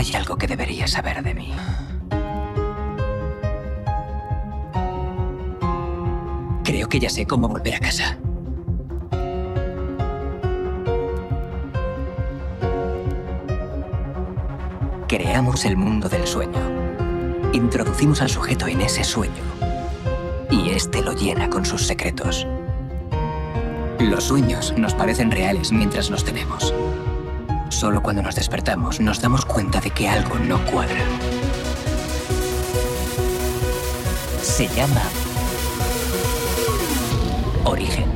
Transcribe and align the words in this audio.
Hay 0.00 0.14
algo 0.14 0.36
que 0.36 0.46
deberías 0.46 0.92
saber 0.92 1.22
de 1.22 1.34
mí. 1.34 1.52
Creo 6.64 6.88
que 6.88 6.98
ya 6.98 7.10
sé 7.10 7.26
cómo 7.26 7.48
volver 7.48 7.74
a 7.74 7.80
casa. 7.80 8.16
Creamos 15.06 15.66
el 15.66 15.76
mundo 15.76 16.08
del 16.08 16.26
sueño. 16.26 16.62
Introducimos 17.52 18.22
al 18.22 18.30
sujeto 18.30 18.68
en 18.68 18.80
ese 18.80 19.04
sueño. 19.04 19.42
Y 20.50 20.70
este 20.70 21.02
lo 21.02 21.12
llena 21.12 21.50
con 21.50 21.66
sus 21.66 21.86
secretos. 21.86 22.46
Los 23.98 24.24
sueños 24.24 24.72
nos 24.78 24.94
parecen 24.94 25.30
reales 25.30 25.72
mientras 25.72 26.08
los 26.08 26.24
tenemos. 26.24 26.72
Solo 27.80 28.02
cuando 28.02 28.20
nos 28.20 28.34
despertamos 28.34 29.00
nos 29.00 29.22
damos 29.22 29.46
cuenta 29.46 29.80
de 29.80 29.90
que 29.90 30.06
algo 30.06 30.38
no 30.38 30.62
cuadra. 30.66 31.00
Se 34.42 34.68
llama 34.68 35.00
origen. 37.64 38.09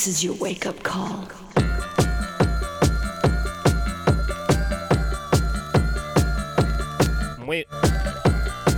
This 0.00 0.16
is 0.16 0.22
your 0.22 0.34
wake 0.40 0.64
up. 0.66 0.76
Muy, 7.36 7.66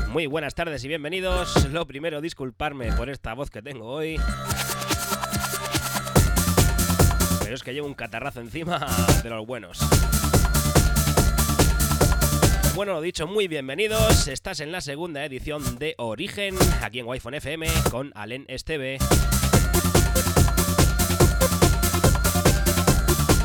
muy 0.09 0.27
buenas 0.27 0.57
tardes 0.57 0.83
y 0.83 0.89
bienvenidos. 0.89 1.69
Lo 1.71 1.87
primero, 1.87 2.21
disculparme 2.21 2.91
por 2.95 3.09
esta 3.09 3.35
voz 3.35 3.51
que 3.51 3.63
tengo 3.63 3.87
hoy. 3.87 4.19
Pero 7.45 7.55
es 7.55 7.63
que 7.63 7.73
llevo 7.73 7.87
un 7.87 7.95
catarrazo 7.95 8.41
encima 8.41 8.85
de 9.23 9.31
los 9.31 9.47
buenos. 9.47 9.79
Bueno, 12.75 12.95
lo 12.95 13.01
dicho, 13.01 13.29
muy 13.29 13.47
bienvenidos. 13.47 14.27
Estás 14.27 14.59
en 14.59 14.73
la 14.73 14.81
segunda 14.81 15.25
edición 15.25 15.79
de 15.79 15.95
Origen, 15.99 16.57
aquí 16.83 16.99
en 16.99 17.07
Wi-Fi 17.07 17.37
FM, 17.37 17.69
con 17.93 18.11
Alen 18.17 18.45
Esteve. 18.49 18.99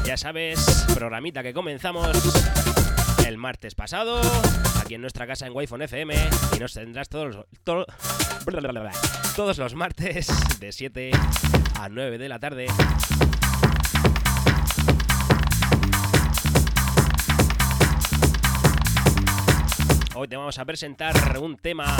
Ya 0.07 0.15
sabes, 0.15 0.85
programita 0.93 1.43
que 1.43 1.53
comenzamos 1.53 2.07
el 3.27 3.37
martes 3.37 3.75
pasado, 3.75 4.21
aquí 4.81 4.95
en 4.95 5.01
nuestra 5.01 5.27
casa 5.27 5.45
en 5.47 5.53
Wi-Fi 5.53 5.75
FM, 5.83 6.15
y 6.55 6.59
nos 6.59 6.73
tendrás 6.73 7.09
todos 7.09 7.35
los, 7.35 7.45
to- 7.65 7.85
todos 9.35 9.57
los 9.57 9.75
martes 9.75 10.27
de 10.61 10.71
7 10.71 11.11
a 11.81 11.89
9 11.89 12.17
de 12.17 12.29
la 12.29 12.39
tarde. 12.39 12.67
Hoy 20.15 20.27
te 20.27 20.35
vamos 20.35 20.57
a 20.57 20.65
presentar 20.65 21.37
un 21.39 21.57
tema 21.57 21.95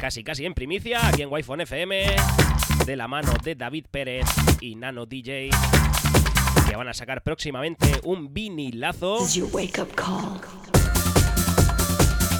casi 0.00 0.24
casi 0.24 0.46
en 0.46 0.54
primicia 0.54 1.06
aquí 1.06 1.22
en 1.22 1.30
Wi-Fi 1.30 1.52
FM 1.62 2.06
de 2.86 2.96
la 2.96 3.06
mano 3.08 3.32
de 3.42 3.54
David 3.54 3.86
Pérez 3.90 4.26
y 4.60 4.74
Nano 4.74 5.06
DJ 5.06 5.50
que 6.68 6.76
van 6.76 6.88
a 6.88 6.94
sacar 6.94 7.22
próximamente 7.22 8.00
un 8.04 8.32
vinilazo, 8.32 9.18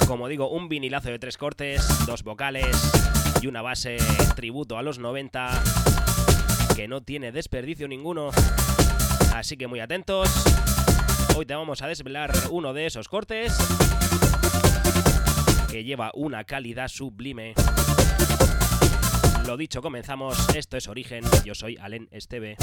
como 0.07 0.29
digo, 0.29 0.51
un 0.51 0.69
vinilazo 0.69 1.11
de 1.11 1.19
tres 1.19 1.37
cortes, 1.37 2.07
dos 2.07 2.23
vocales 2.23 2.77
y 3.41 3.47
una 3.47 3.63
base 3.63 3.99
tributo 4.35 4.79
a 4.79 4.83
los 4.83 4.99
90 4.99 5.63
que 6.75 6.89
no 6.89 7.03
tiene 7.03 7.33
desperdicio 7.33 7.87
ninguno. 7.89 8.31
Así 9.35 9.57
que 9.57 9.67
muy 9.67 9.81
atentos. 9.81 10.31
Hoy 11.37 11.47
te 11.47 11.55
vamos 11.55 11.83
a 11.83 11.87
desvelar 11.87 12.33
uno 12.51 12.73
de 12.73 12.87
esos 12.87 13.09
cortes 13.09 13.57
que 15.71 15.85
lleva 15.85 16.11
una 16.15 16.45
calidad 16.45 16.89
sublime. 16.89 17.55
Lo 19.47 19.57
dicho, 19.57 19.83
comenzamos. 19.83 20.49
Esto 20.55 20.77
es 20.77 20.89
Origen. 20.89 21.25
Yo 21.45 21.55
soy 21.55 21.77
Alen 21.77 22.09
Esteve. 22.11 22.57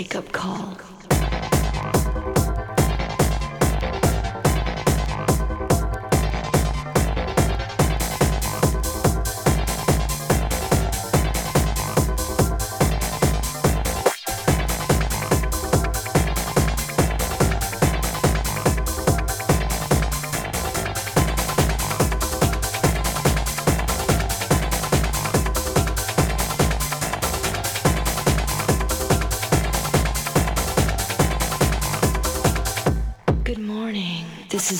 Wake 0.00 0.16
up 0.16 0.32
call. 0.32 0.99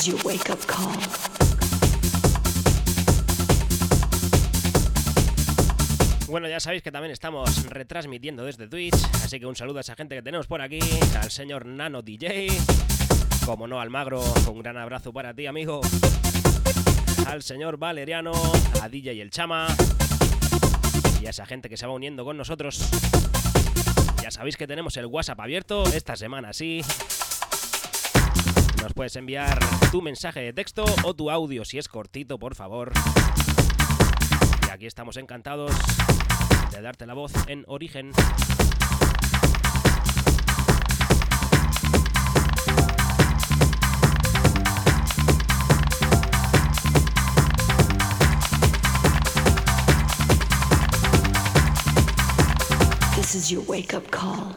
Wake 0.08 0.50
up. 0.50 0.58
Bueno, 6.26 6.48
ya 6.48 6.58
sabéis 6.58 6.82
que 6.82 6.90
también 6.90 7.12
estamos 7.12 7.66
retransmitiendo 7.66 8.44
desde 8.44 8.66
Twitch, 8.66 8.94
así 9.22 9.38
que 9.38 9.44
un 9.44 9.56
saludo 9.56 9.78
a 9.78 9.80
esa 9.82 9.94
gente 9.96 10.14
que 10.14 10.22
tenemos 10.22 10.46
por 10.46 10.62
aquí, 10.62 10.80
al 11.20 11.30
señor 11.30 11.66
Nano 11.66 12.00
DJ, 12.00 12.48
como 13.44 13.66
no 13.66 13.78
al 13.78 13.90
Magro, 13.90 14.22
un 14.50 14.60
gran 14.60 14.78
abrazo 14.78 15.12
para 15.12 15.34
ti, 15.34 15.46
amigo, 15.46 15.82
al 17.26 17.42
señor 17.42 17.76
Valeriano, 17.76 18.32
a 18.80 18.88
DJ 18.88 19.20
el 19.20 19.30
Chama, 19.30 19.66
y 21.20 21.26
a 21.26 21.30
esa 21.30 21.44
gente 21.44 21.68
que 21.68 21.76
se 21.76 21.86
va 21.86 21.92
uniendo 21.92 22.24
con 22.24 22.38
nosotros. 22.38 22.88
Ya 24.22 24.30
sabéis 24.30 24.56
que 24.56 24.66
tenemos 24.66 24.96
el 24.96 25.06
WhatsApp 25.06 25.41
abierto, 25.41 25.84
esta 25.92 26.16
semana 26.16 26.54
sí. 26.54 26.82
Puedes 28.95 29.16
enviar 29.16 29.59
tu 29.91 30.03
mensaje 30.03 30.41
de 30.41 30.53
texto 30.53 30.84
o 31.04 31.15
tu 31.15 31.31
audio 31.31 31.65
si 31.65 31.78
es 31.78 31.89
cortito, 31.89 32.39
por 32.39 32.54
favor. 32.54 32.92
Y 34.66 34.71
aquí 34.71 34.87
estamos 34.87 35.16
encantados 35.16 35.72
de 36.71 36.83
darte 36.83 37.07
la 37.07 37.15
voz 37.15 37.33
en 37.47 37.65
origen. 37.66 38.13
This 53.16 53.34
is 53.34 53.51
your 53.51 53.63
wake 53.63 53.95
up 53.95 54.10
call. 54.10 54.57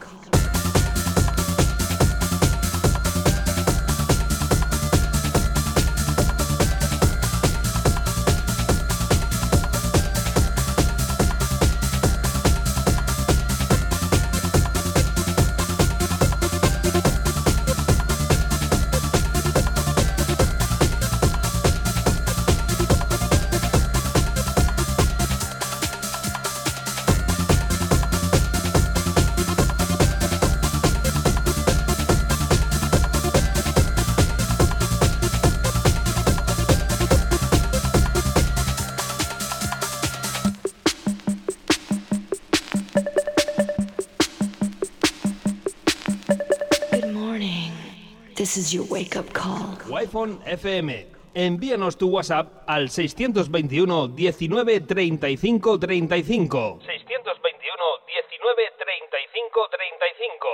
Your 48.74 48.86
wake 48.90 49.16
up 49.16 49.32
call. 49.32 49.78
Wi-Fi 49.88 50.38
FM. 50.46 51.06
Envíanos 51.34 51.96
tu 51.96 52.10
WhatsApp 52.10 52.62
al 52.66 52.90
621 52.90 54.14
19 54.14 54.80
35 54.80 55.78
35. 55.78 56.80
621 56.84 57.84
19 58.06 58.62
35 58.78 59.60
35. 59.70 60.48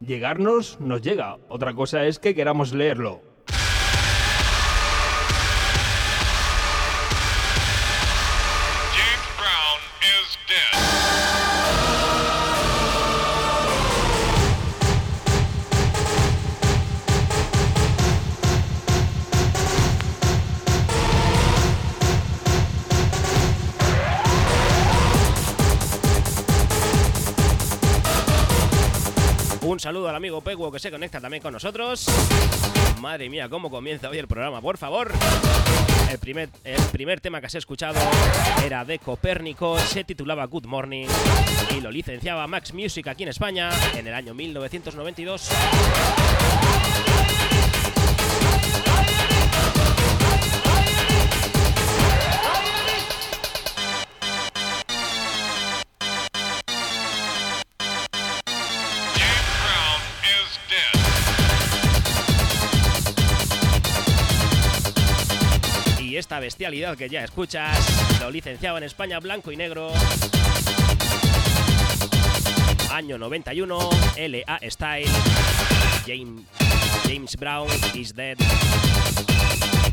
Llegarnos 0.00 0.80
nos 0.80 1.02
llega. 1.02 1.38
Otra 1.48 1.74
cosa 1.74 2.06
es 2.06 2.18
que 2.18 2.34
queramos 2.34 2.72
leerlo. 2.72 3.33
Un 29.74 29.80
saludo 29.80 30.08
al 30.08 30.14
amigo 30.14 30.40
Peguo 30.40 30.70
que 30.70 30.78
se 30.78 30.88
conecta 30.88 31.20
también 31.20 31.42
con 31.42 31.52
nosotros. 31.52 32.06
Madre 33.00 33.28
mía, 33.28 33.48
cómo 33.48 33.70
comienza 33.70 34.08
hoy 34.08 34.18
el 34.18 34.28
programa, 34.28 34.60
por 34.60 34.78
favor. 34.78 35.10
El 36.08 36.16
primer, 36.20 36.48
el 36.62 36.80
primer 36.92 37.20
tema 37.20 37.40
que 37.40 37.46
has 37.46 37.56
escuchado 37.56 37.98
era 38.64 38.84
de 38.84 39.00
Copérnico, 39.00 39.76
se 39.80 40.04
titulaba 40.04 40.44
Good 40.44 40.66
Morning 40.66 41.08
y 41.76 41.80
lo 41.80 41.90
licenciaba 41.90 42.46
Max 42.46 42.72
Music 42.72 43.08
aquí 43.08 43.24
en 43.24 43.30
España 43.30 43.68
en 43.96 44.06
el 44.06 44.14
año 44.14 44.32
1992. 44.32 45.50
Esta 66.24 66.40
bestialidad 66.40 66.96
que 66.96 67.10
ya 67.10 67.22
escuchas 67.22 67.78
lo 68.18 68.30
licenciaba 68.30 68.78
en 68.78 68.84
España 68.84 69.20
blanco 69.20 69.52
y 69.52 69.56
negro. 69.56 69.92
Año 72.90 73.18
91, 73.18 73.90
LA 74.16 74.58
Style, 74.70 75.10
James, 76.06 76.46
James 77.06 77.36
Brown 77.36 77.68
is 77.92 78.14
dead. 78.14 78.38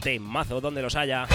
Temazo 0.02 0.62
donde 0.62 0.82
los 0.82 0.96
haya. 0.96 1.28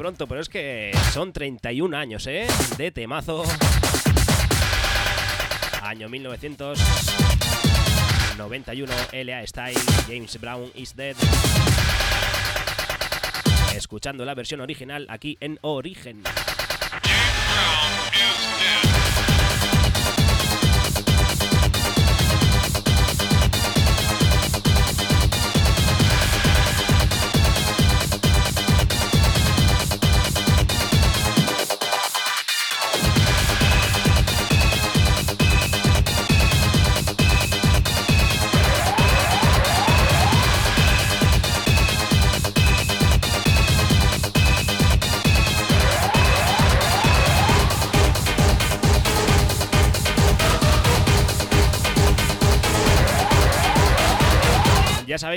Pronto, 0.00 0.26
pero 0.26 0.40
es 0.40 0.48
que 0.48 0.90
son 1.12 1.30
31 1.30 1.94
años, 1.94 2.26
¿eh? 2.26 2.46
De 2.78 2.90
temazo. 2.90 3.44
Año 5.82 6.08
1991, 6.08 8.92
LA 9.12 9.46
Style, 9.46 9.78
James 10.08 10.40
Brown 10.40 10.72
is 10.74 10.96
Dead. 10.96 11.14
Escuchando 13.76 14.24
la 14.24 14.34
versión 14.34 14.62
original 14.62 15.04
aquí 15.10 15.36
en 15.38 15.58
Origen. 15.60 16.22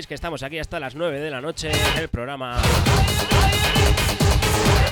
Que 0.08 0.16
estamos 0.16 0.44
aquí 0.44 0.60
hasta 0.60 0.80
las 0.80 0.96
9 0.96 1.20
de 1.20 1.30
la 1.30 1.42
noche. 1.42 1.72
El 1.98 2.08
programa 2.08 2.62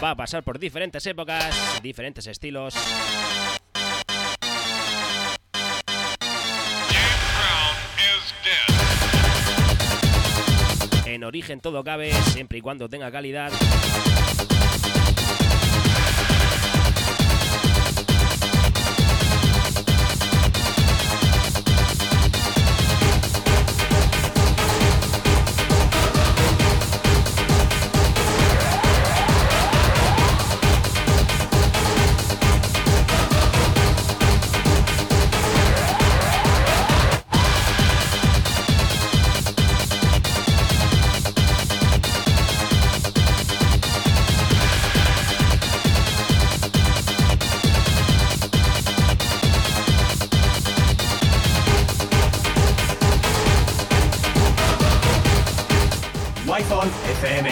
va 0.03 0.12
a 0.12 0.15
pasar 0.15 0.44
por 0.44 0.60
diferentes 0.60 1.06
épocas, 1.06 1.82
diferentes 1.82 2.27
estilos. 2.27 2.75
En 11.06 11.24
origen 11.24 11.60
todo 11.60 11.84
cabe, 11.84 12.13
siempre 12.13 12.60
y 12.60 12.62
cuando 12.62 12.88
tenga 12.89 13.12
calidad. 13.12 13.51
Python 56.51 56.86
FM. 57.05 57.50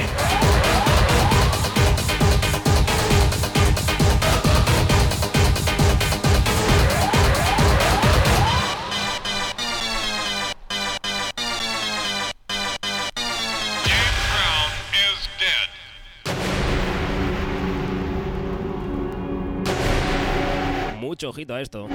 Mucho 21.00 21.30
ojito 21.30 21.56
a 21.56 21.62
esto. 21.62 21.88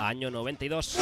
Año 0.00 0.32
92. 0.32 0.98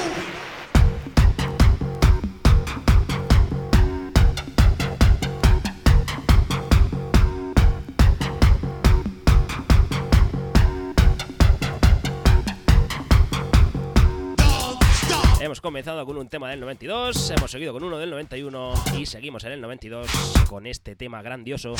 Comenzado 15.66 16.06
con 16.06 16.16
un 16.16 16.28
tema 16.28 16.49
del 16.49 16.61
92, 16.61 17.32
hemos 17.37 17.50
seguido 17.50 17.73
con 17.73 17.82
uno 17.82 17.99
del 17.99 18.08
91 18.08 18.75
y 18.96 19.04
seguimos 19.04 19.42
en 19.42 19.50
el 19.50 19.61
92 19.61 20.08
con 20.49 20.64
este 20.64 20.94
tema 20.94 21.23
grandioso. 21.23 21.75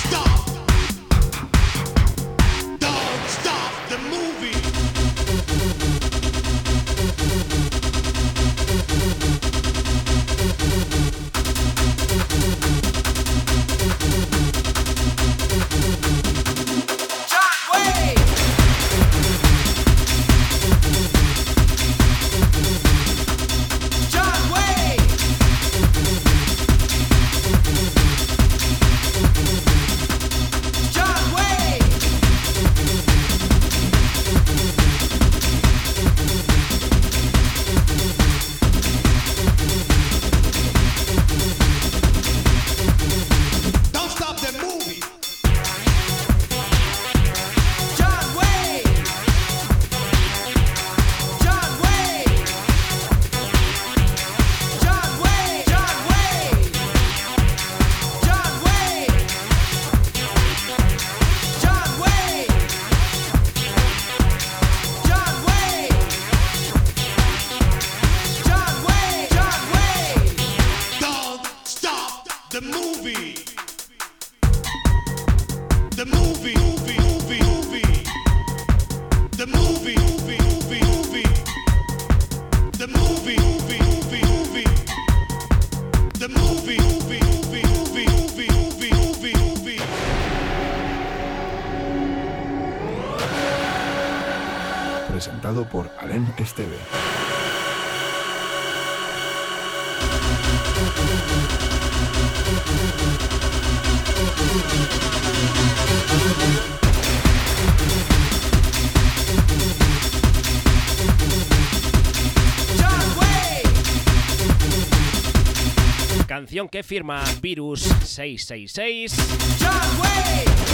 Canción 116.27 116.69
que 116.69 116.83
firma 116.83 117.23
Virus 117.41 117.83
666. 118.05 120.66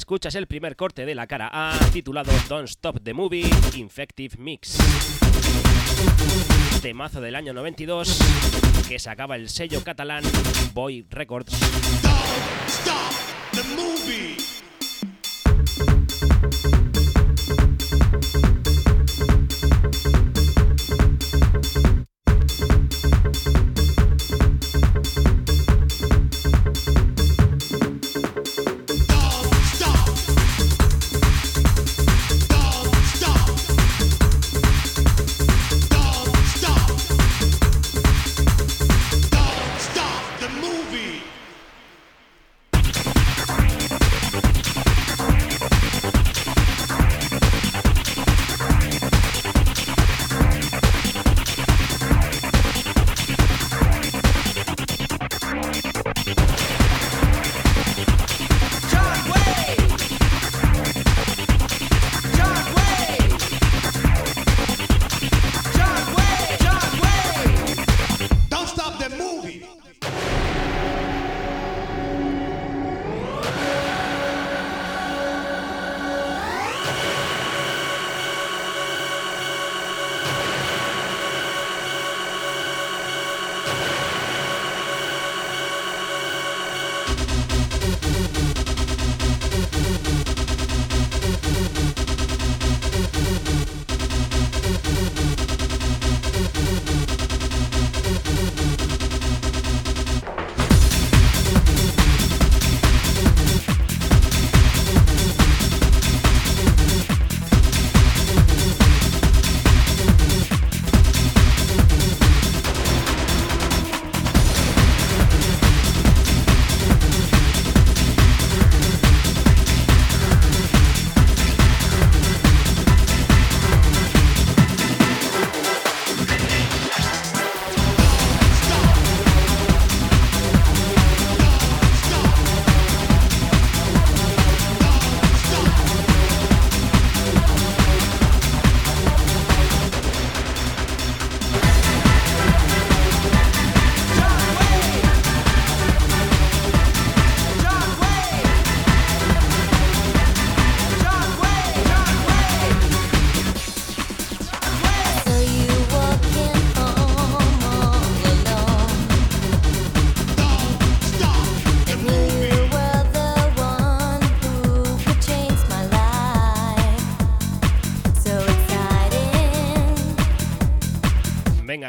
Escuchas 0.00 0.34
el 0.34 0.46
primer 0.46 0.76
corte 0.76 1.04
de 1.04 1.14
la 1.14 1.26
cara 1.26 1.50
A 1.52 1.78
titulado 1.92 2.32
Don't 2.48 2.66
Stop 2.66 3.02
the 3.02 3.12
Movie 3.12 3.50
Infective 3.74 4.34
Mix. 4.38 4.78
Temazo 6.80 7.20
del 7.20 7.34
año 7.34 7.52
92 7.52 8.18
que 8.88 8.98
sacaba 8.98 9.36
el 9.36 9.50
sello 9.50 9.84
catalán 9.84 10.24
Boy 10.72 11.04
Records. 11.10 11.52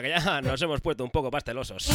Venga, 0.02 0.16
que 0.16 0.26
ya 0.26 0.42
nos 0.42 0.62
hemos 0.62 0.82
puesto 0.82 1.04
un 1.04 1.10
poco 1.12 1.30
pastelosos. 1.30 1.90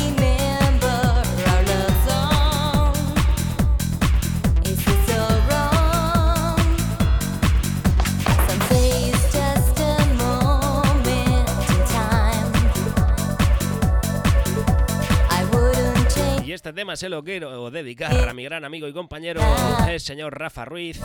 Y 16.44 16.52
este 16.52 16.72
tema 16.72 16.96
se 16.96 17.08
lo 17.08 17.24
quiero 17.24 17.70
dedicar 17.70 18.28
a 18.28 18.32
mi 18.32 18.44
gran 18.44 18.64
amigo 18.64 18.86
y 18.86 18.92
compañero, 18.92 19.40
el 19.88 20.00
señor 20.00 20.38
Rafa 20.38 20.64
Ruiz. 20.64 21.00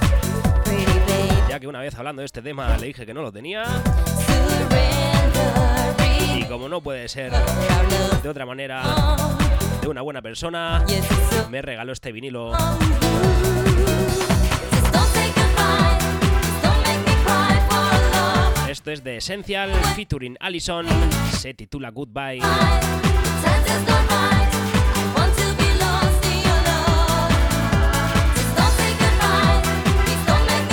Ya 1.50 1.60
que 1.60 1.68
una 1.68 1.80
vez 1.80 1.96
hablando 1.96 2.22
de 2.22 2.28
este 2.28 2.42
tema 2.42 2.78
le 2.78 2.88
dije 2.88 3.06
que 3.06 3.14
no 3.14 3.22
lo 3.22 3.32
tenía. 3.32 3.66
Como 6.52 6.68
no 6.68 6.84
puede 6.84 7.08
ser 7.08 7.32
de 8.22 8.28
otra 8.28 8.46
manera, 8.46 8.84
de 9.82 9.88
una 9.88 10.02
buena 10.02 10.22
persona, 10.22 10.86
me 11.50 11.62
regaló 11.62 11.94
este 11.94 12.12
vinilo. 12.12 12.52
Esto 18.70 18.92
es 18.92 19.02
de 19.02 19.16
Essential, 19.16 19.72
featuring 19.96 20.36
Allison, 20.42 20.86
se 21.32 21.54
titula 21.54 21.90
Goodbye. 21.90 22.42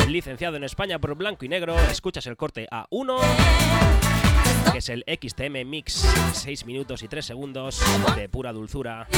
Licenciado 0.09 0.57
en 0.57 0.65
España 0.65 0.99
por 0.99 1.15
Blanco 1.15 1.45
y 1.45 1.49
Negro, 1.49 1.79
escuchas 1.79 2.27
el 2.27 2.37
corte 2.37 2.67
A1, 2.73 3.21
que 4.73 4.79
es 4.79 4.89
el 4.89 5.05
XTM 5.07 5.69
Mix, 5.69 6.07
6 6.33 6.67
minutos 6.67 7.03
y 7.03 7.09
3 7.09 7.25
segundos 7.25 7.81
de 8.17 8.29
pura 8.29 8.53
dulzura. 8.53 9.09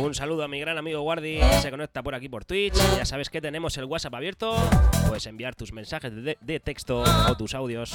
Un 0.00 0.14
saludo 0.14 0.44
a 0.44 0.48
mi 0.48 0.60
gran 0.60 0.76
amigo 0.78 1.00
Guardi, 1.02 1.38
que 1.38 1.60
se 1.60 1.70
conecta 1.70 2.02
por 2.02 2.14
aquí 2.14 2.28
por 2.28 2.44
Twitch. 2.44 2.76
Ya 2.96 3.04
sabes 3.04 3.30
que 3.30 3.40
tenemos 3.40 3.76
el 3.78 3.84
WhatsApp 3.84 4.14
abierto. 4.14 4.56
Puedes 5.06 5.26
enviar 5.26 5.54
tus 5.54 5.72
mensajes 5.72 6.14
de, 6.14 6.36
de 6.40 6.60
texto 6.60 7.02
o 7.02 7.36
tus 7.36 7.54
audios. 7.54 7.94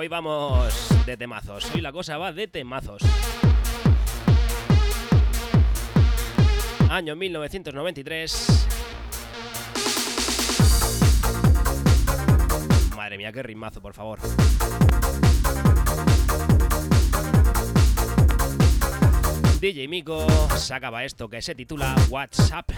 Hoy 0.00 0.08
vamos 0.08 0.88
de 1.04 1.14
temazos. 1.14 1.70
Hoy 1.74 1.82
la 1.82 1.92
cosa 1.92 2.16
va 2.16 2.32
de 2.32 2.48
temazos. 2.48 3.02
Año 6.88 7.14
1993. 7.14 8.66
Madre 12.96 13.18
mía, 13.18 13.30
qué 13.30 13.42
rimazo, 13.42 13.82
por 13.82 13.92
favor. 13.92 14.18
DJ 19.60 19.86
Miko 19.86 20.26
sacaba 20.56 21.04
esto 21.04 21.28
que 21.28 21.42
se 21.42 21.54
titula 21.54 21.94
WhatsApp. 22.08 22.70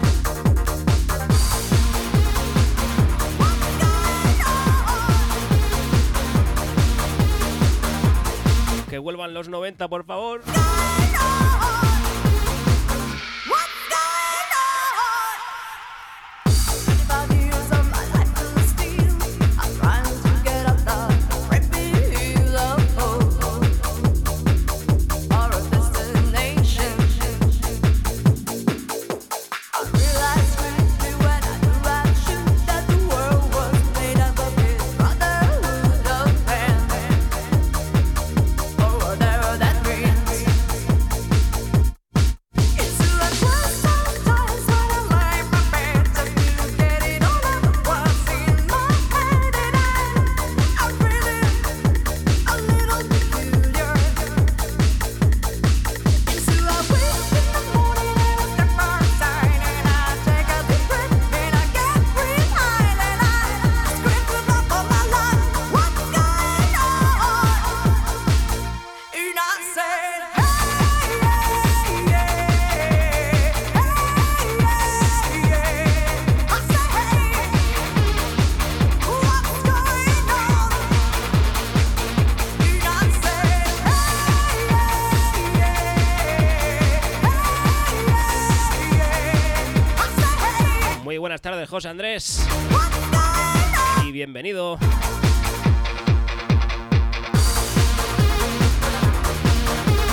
Que 8.93 8.99
vuelvan 8.99 9.33
los 9.33 9.49
90, 9.49 9.89
por 9.89 10.05
favor. 10.05 10.43
José 91.73 91.89
Andrés. 91.89 92.47
Y 94.05 94.13
bienvenido. 94.13 94.79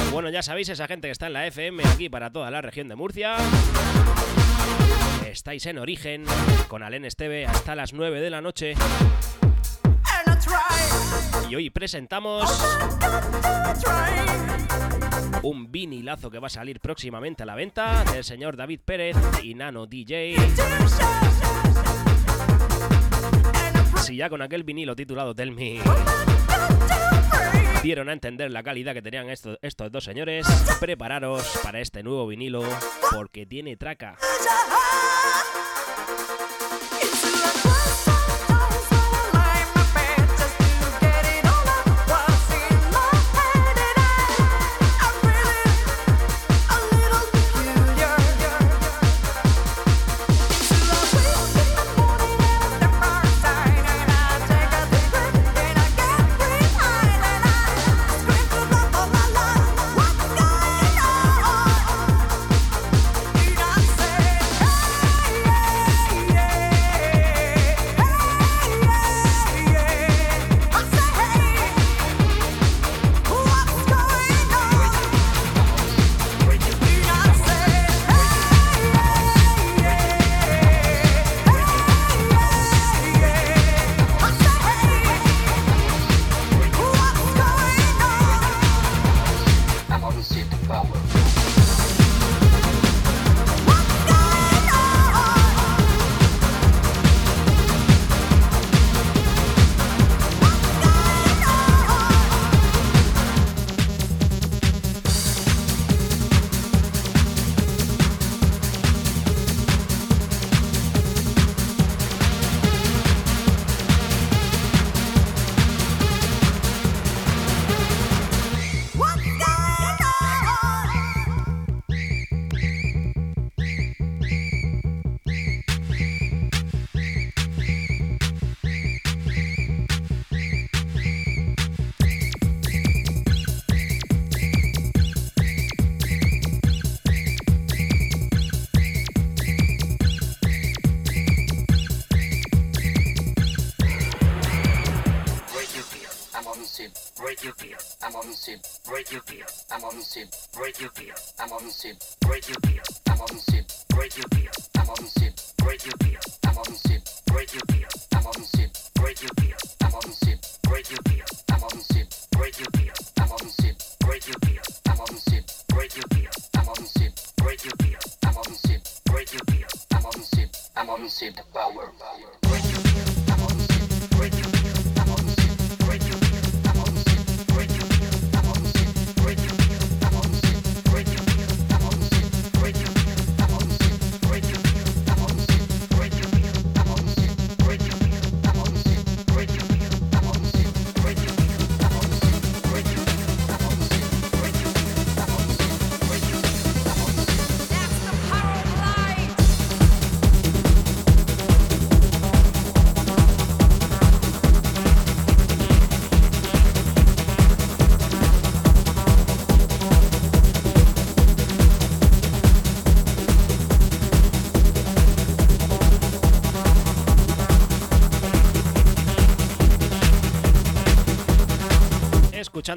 Bueno, 0.10 0.30
ya 0.30 0.42
sabéis, 0.42 0.70
esa 0.70 0.88
gente 0.88 1.10
que 1.10 1.12
está 1.12 1.28
en 1.28 1.34
la 1.34 1.46
FM 1.48 1.84
aquí 1.86 2.08
para 2.08 2.32
toda 2.32 2.50
la 2.50 2.62
región 2.62 2.88
de 2.88 2.96
Murcia. 2.96 3.36
Estáis 5.30 5.66
en 5.66 5.80
origen 5.80 6.24
con 6.70 6.82
Alen 6.82 7.04
Esteve 7.04 7.46
hasta 7.46 7.76
las 7.76 7.92
9 7.92 8.22
de 8.22 8.30
la 8.30 8.40
noche. 8.40 8.76
Y 11.50 11.56
hoy 11.56 11.70
presentamos 11.72 12.50
un 15.44 15.70
vinilazo 15.70 16.32
que 16.32 16.40
va 16.40 16.48
a 16.48 16.52
salir 16.52 16.80
próximamente 16.80 17.44
a 17.44 17.46
la 17.46 17.56
venta 17.56 18.06
del 18.06 18.24
señor 18.24 18.56
David 18.56 18.80
Pérez 18.86 19.18
y 19.44 19.56
Nano 19.56 19.88
DJ. 19.88 20.38
Si 24.10 24.16
ya 24.16 24.28
con 24.28 24.42
aquel 24.42 24.64
vinilo 24.64 24.96
titulado 24.96 25.36
Tell 25.36 25.52
Me 25.52 25.80
dieron 27.84 28.10
a 28.10 28.14
entender 28.14 28.50
la 28.50 28.64
calidad 28.64 28.96
que 28.96 29.04
tenían 29.04 29.30
estos, 29.30 29.60
estos 29.62 29.92
dos 29.92 30.04
señores, 30.04 30.48
prepararos 30.80 31.60
para 31.62 31.80
este 31.80 32.02
nuevo 32.02 32.26
vinilo 32.26 32.64
porque 33.12 33.46
tiene 33.46 33.78
traca. 33.78 34.18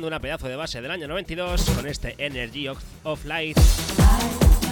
Una 0.01 0.21
pedazo 0.21 0.49
de 0.49 0.57
base 0.57 0.81
del 0.81 0.91
año 0.91 1.07
92 1.07 1.71
con 1.77 1.87
este 1.87 2.15
Energy 2.17 2.67
of, 2.67 3.25
Light. 3.27 3.59
Bueno, 3.99 4.63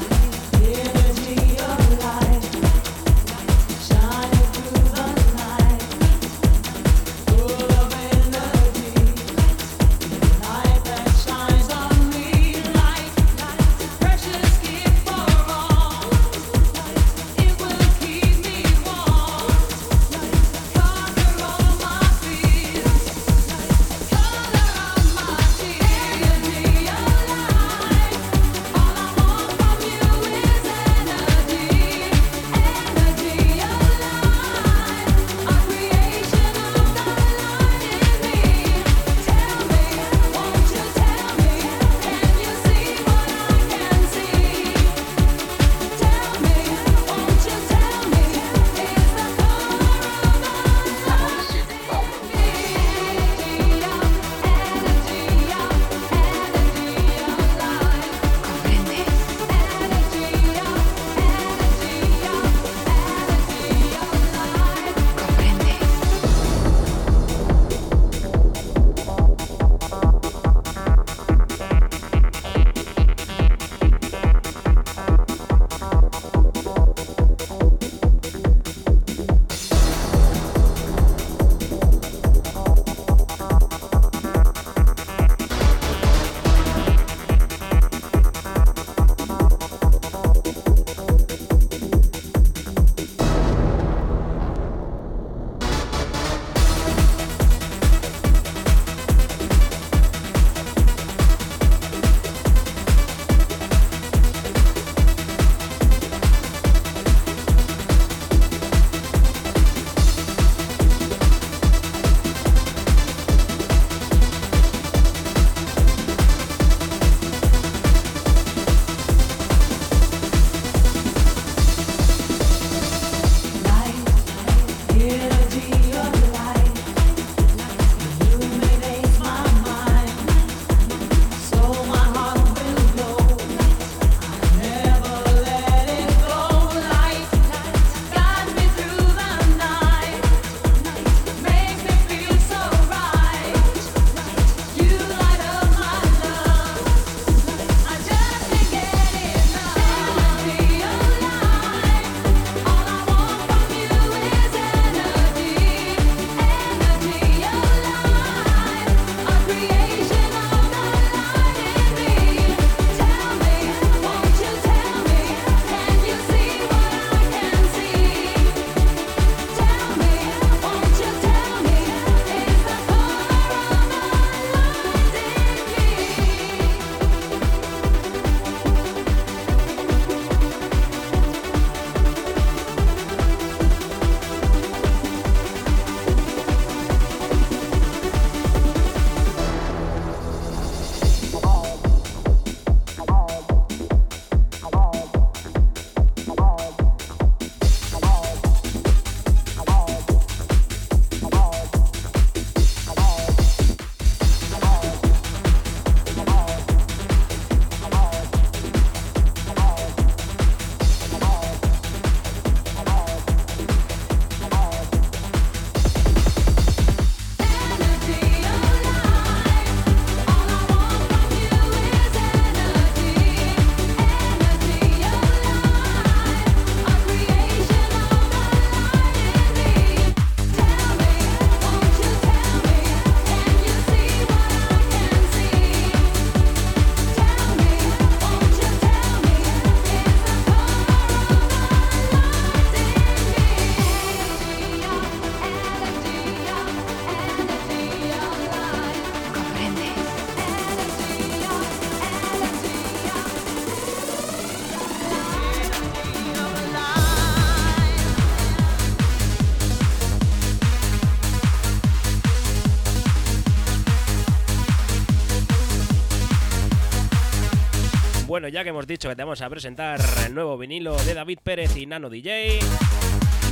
ya 268.51 268.65
que 268.65 268.71
hemos 268.71 268.87
dicho 268.87 269.09
que 269.09 269.17
te 269.17 269.23
vamos 269.23 269.41
a 269.43 269.49
presentar 269.49 270.01
el 270.27 270.35
nuevo 270.35 270.59
vinilo 270.59 270.97
de 271.05 271.15
David 271.15 271.39
Pérez 271.43 271.77
y 271.77 271.87
Nano 271.87 272.11
DJ, 272.11 272.59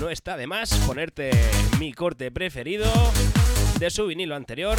no 0.00 0.11
está 0.11 0.37
de 0.37 0.46
más 0.46 0.74
ponerte 0.87 1.30
mi 1.78 1.92
corte 1.92 2.30
preferido 2.30 2.90
de 3.78 3.90
su 3.90 4.06
vinilo 4.06 4.34
anterior. 4.34 4.76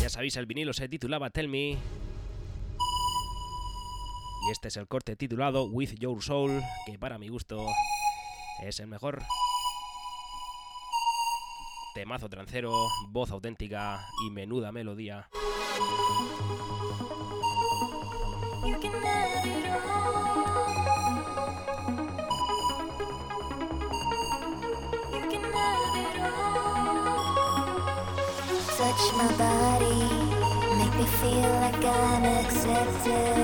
Ya 0.00 0.08
sabéis, 0.08 0.36
el 0.36 0.46
vinilo 0.46 0.72
se 0.72 0.88
titulaba 0.88 1.30
Tell 1.30 1.48
Me. 1.48 1.76
Y 4.48 4.50
este 4.50 4.68
es 4.68 4.76
el 4.76 4.88
corte 4.88 5.14
titulado 5.14 5.64
With 5.64 5.94
Your 5.98 6.22
Soul, 6.22 6.62
que 6.84 6.98
para 6.98 7.18
mi 7.18 7.28
gusto 7.28 7.66
es 8.62 8.80
el 8.80 8.86
mejor. 8.88 9.22
Temazo 11.96 12.28
trancero, 12.28 12.90
voz 13.08 13.30
auténtica 13.30 14.06
y 14.26 14.30
menuda 14.30 14.70
melodía. 14.70 15.30
Touch 28.76 29.04
my 29.16 29.28
body, 29.38 30.04
make 30.76 30.94
me 30.98 31.06
feel 31.22 31.48
like 31.62 31.82
I'm 31.82 32.24
accepted. 32.44 33.36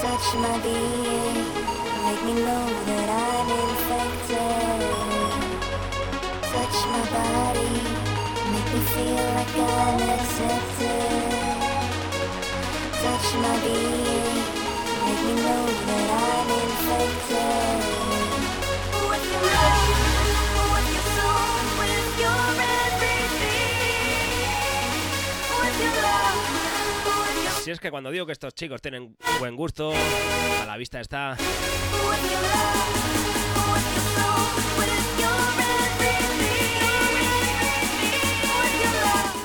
Touch 0.00 0.34
my 0.38 0.56
being, 0.62 1.34
make 2.06 2.22
me 2.24 2.34
know 2.34 2.66
that 2.86 3.08
I'm 3.10 3.48
infected. 3.68 4.99
Si 27.62 27.70
es 27.70 27.78
que 27.78 27.90
cuando 27.90 28.10
digo 28.10 28.26
que 28.26 28.32
estos 28.32 28.54
chicos 28.54 28.80
tienen 28.80 29.16
buen 29.38 29.54
gusto, 29.54 29.92
a 29.92 30.66
la 30.66 30.76
vista 30.76 31.00
está. 31.00 31.36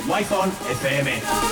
Wi-Fi 0.08 0.50
FM. 0.70 1.46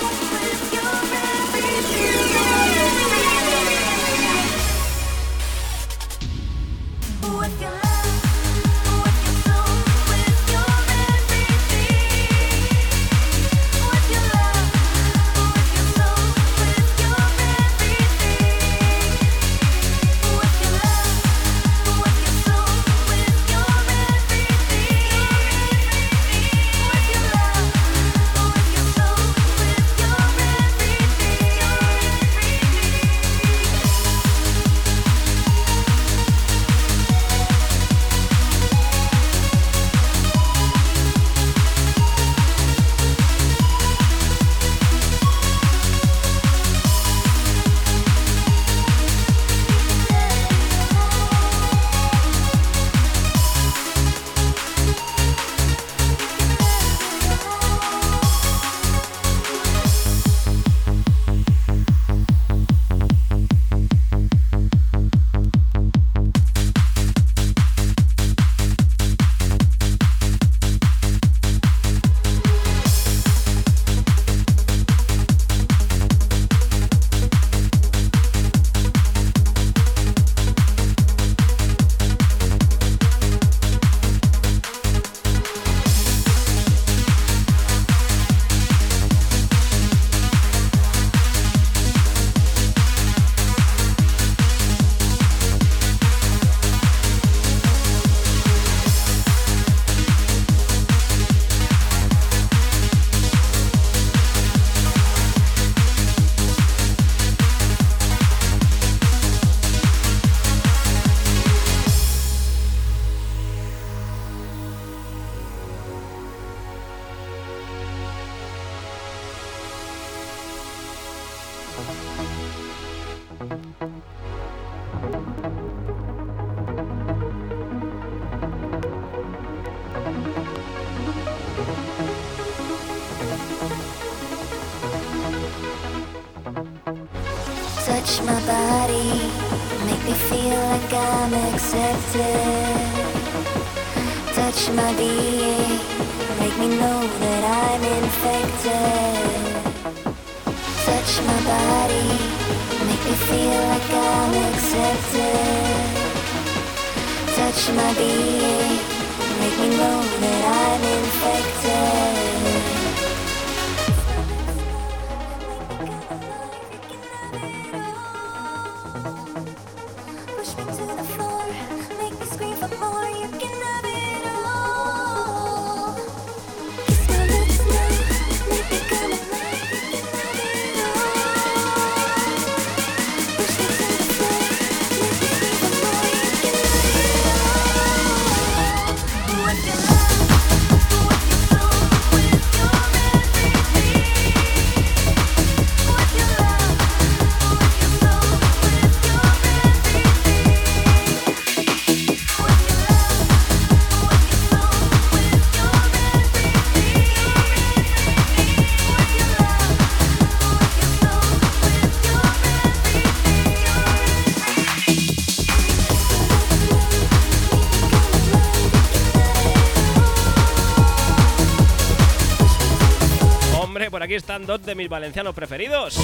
Aquí 224.14 224.18
están 224.18 224.46
dos 224.46 224.64
de 224.64 224.76
mis 224.76 224.88
valencianos 224.88 225.34
preferidos. 225.34 225.96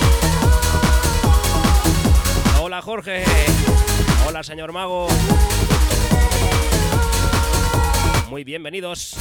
Hola 2.61 2.83
Jorge. 2.83 3.23
Hola 4.27 4.43
señor 4.43 4.73
Mago. 4.73 5.07
Muy 8.29 8.43
bienvenidos. 8.43 9.17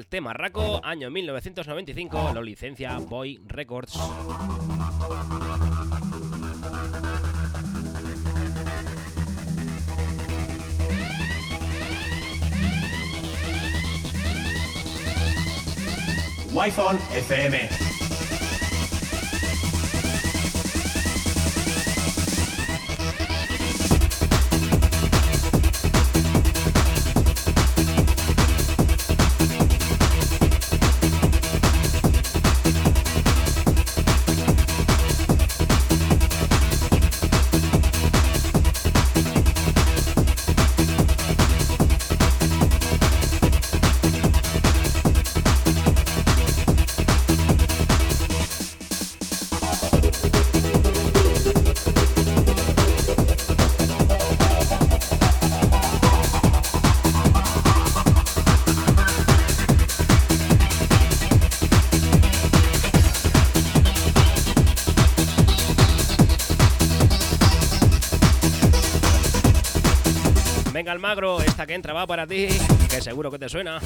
Al 0.00 0.06
tema 0.06 0.32
Raco, 0.32 0.80
año 0.82 1.10
1995, 1.10 2.30
lo 2.32 2.42
licencia 2.42 2.96
Boy 3.00 3.38
Records. 3.46 3.98
Wi-Fi 16.52 17.18
FM. 17.18 17.89
Almagro, 71.00 71.40
esta 71.40 71.66
que 71.66 71.72
entra 71.72 71.94
va 71.94 72.06
para 72.06 72.26
ti, 72.26 72.46
que 72.90 73.00
seguro 73.00 73.30
que 73.30 73.38
te 73.38 73.48
suena. 73.48 73.80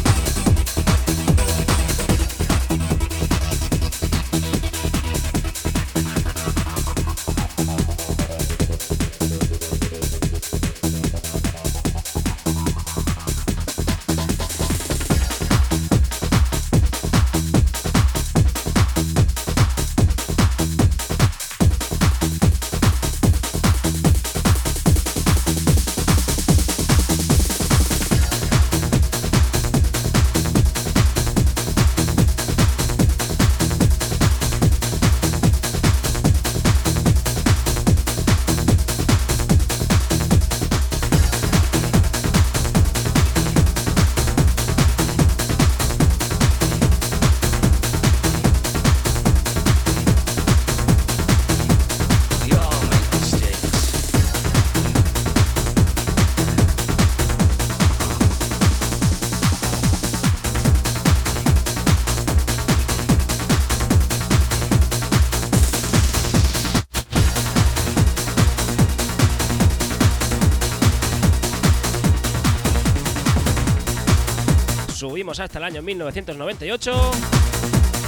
Subimos 75.35 75.51
hasta 75.51 75.59
el 75.59 75.65
año 75.65 75.83
1998. 75.83 77.11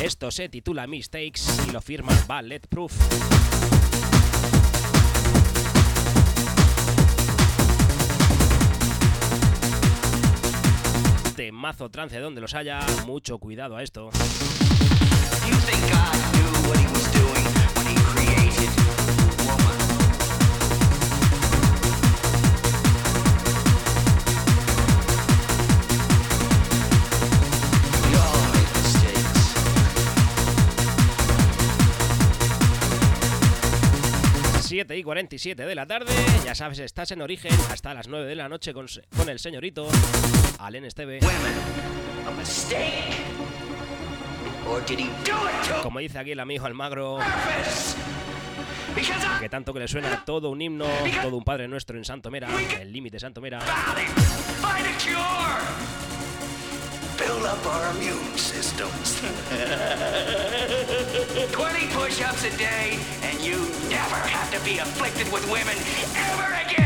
Esto 0.00 0.30
se 0.30 0.48
titula 0.48 0.86
Mistakes 0.86 1.40
y 1.66 1.72
lo 1.72 1.80
firma 1.80 2.12
Ballet 2.28 2.64
Proof. 2.68 2.92
Temazo 11.34 11.88
trance 11.90 12.20
donde 12.20 12.40
los 12.40 12.54
haya, 12.54 12.78
mucho 13.06 13.38
cuidado 13.38 13.76
a 13.76 13.82
esto. 13.82 14.10
You 15.48 15.56
think 15.66 15.86
y 34.98 35.02
47 35.02 35.66
de 35.66 35.74
la 35.74 35.86
tarde, 35.86 36.12
ya 36.44 36.54
sabes, 36.54 36.78
estás 36.78 37.10
en 37.10 37.20
origen 37.20 37.52
hasta 37.70 37.92
las 37.92 38.08
9 38.08 38.26
de 38.26 38.34
la 38.34 38.48
noche 38.48 38.72
con, 38.72 38.86
con 39.16 39.28
el 39.28 39.38
señorito 39.38 39.88
Alen 40.58 40.84
Esteve. 40.84 41.20
Como 45.82 45.98
dice 46.00 46.18
aquí 46.18 46.32
el 46.32 46.40
amigo 46.40 46.66
Almagro, 46.66 47.18
que 49.40 49.48
tanto 49.48 49.74
que 49.74 49.80
le 49.80 49.88
suena 49.88 50.24
todo 50.24 50.50
un 50.50 50.62
himno, 50.62 50.86
todo 51.22 51.36
un 51.36 51.44
Padre 51.44 51.68
Nuestro 51.68 51.98
en 51.98 52.04
Santo 52.04 52.30
Mera, 52.30 52.48
el 52.80 52.92
límite 52.92 53.20
Santo 53.20 53.40
Build 57.26 57.44
up 57.44 57.66
our 57.66 57.90
immune 57.96 58.38
systems. 58.38 59.20
20 61.50 61.86
push-ups 61.88 62.44
a 62.44 62.56
day, 62.56 63.00
and 63.22 63.40
you 63.40 63.56
never 63.90 64.14
have 64.14 64.48
to 64.52 64.60
be 64.64 64.78
afflicted 64.78 65.32
with 65.32 65.44
women 65.50 65.76
ever 66.14 66.54
again. 66.70 66.85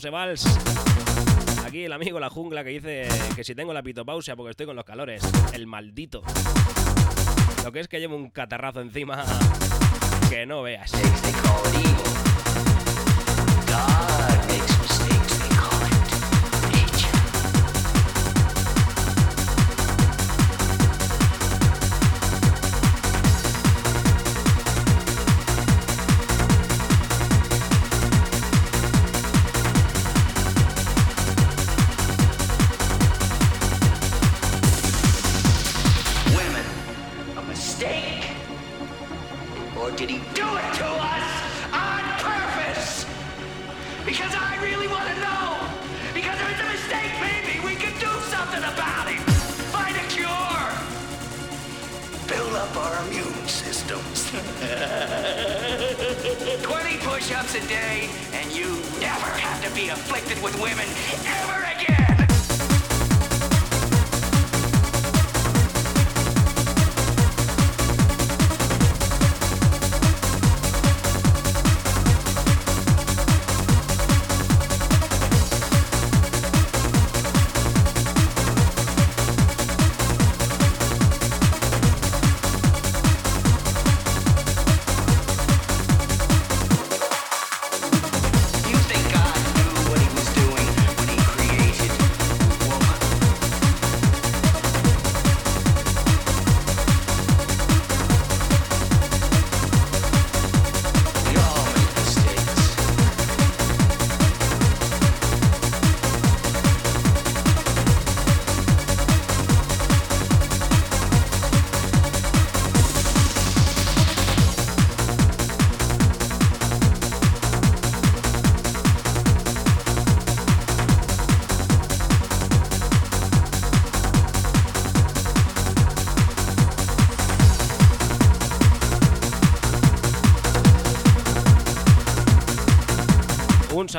José 0.00 0.08
Valls. 0.08 0.46
Aquí 1.66 1.84
el 1.84 1.92
amigo 1.92 2.18
La 2.18 2.30
Jungla 2.30 2.64
que 2.64 2.70
dice 2.70 3.06
que 3.36 3.44
si 3.44 3.54
tengo 3.54 3.74
la 3.74 3.82
pitopausia 3.82 4.34
porque 4.34 4.52
estoy 4.52 4.64
con 4.64 4.74
los 4.74 4.86
calores. 4.86 5.22
El 5.52 5.66
maldito. 5.66 6.22
Lo 7.62 7.70
que 7.70 7.80
es 7.80 7.88
que 7.88 8.00
llevo 8.00 8.16
un 8.16 8.30
catarrazo 8.30 8.80
encima 8.80 9.22
que 10.30 10.46
no 10.46 10.62
veas. 10.62 10.90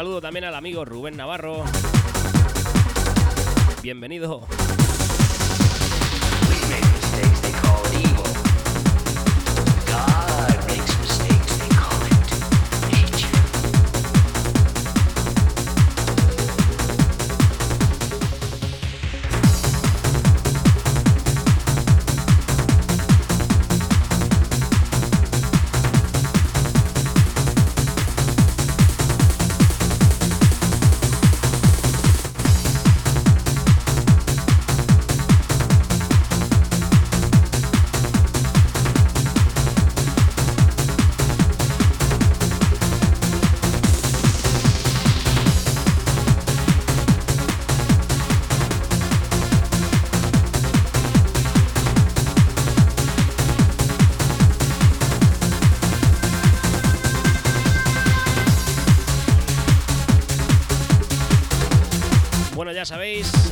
Saludo 0.01 0.19
también 0.19 0.45
al 0.45 0.55
amigo 0.55 0.83
Rubén 0.83 1.15
Navarro. 1.15 1.63
Bienvenido. 3.83 4.41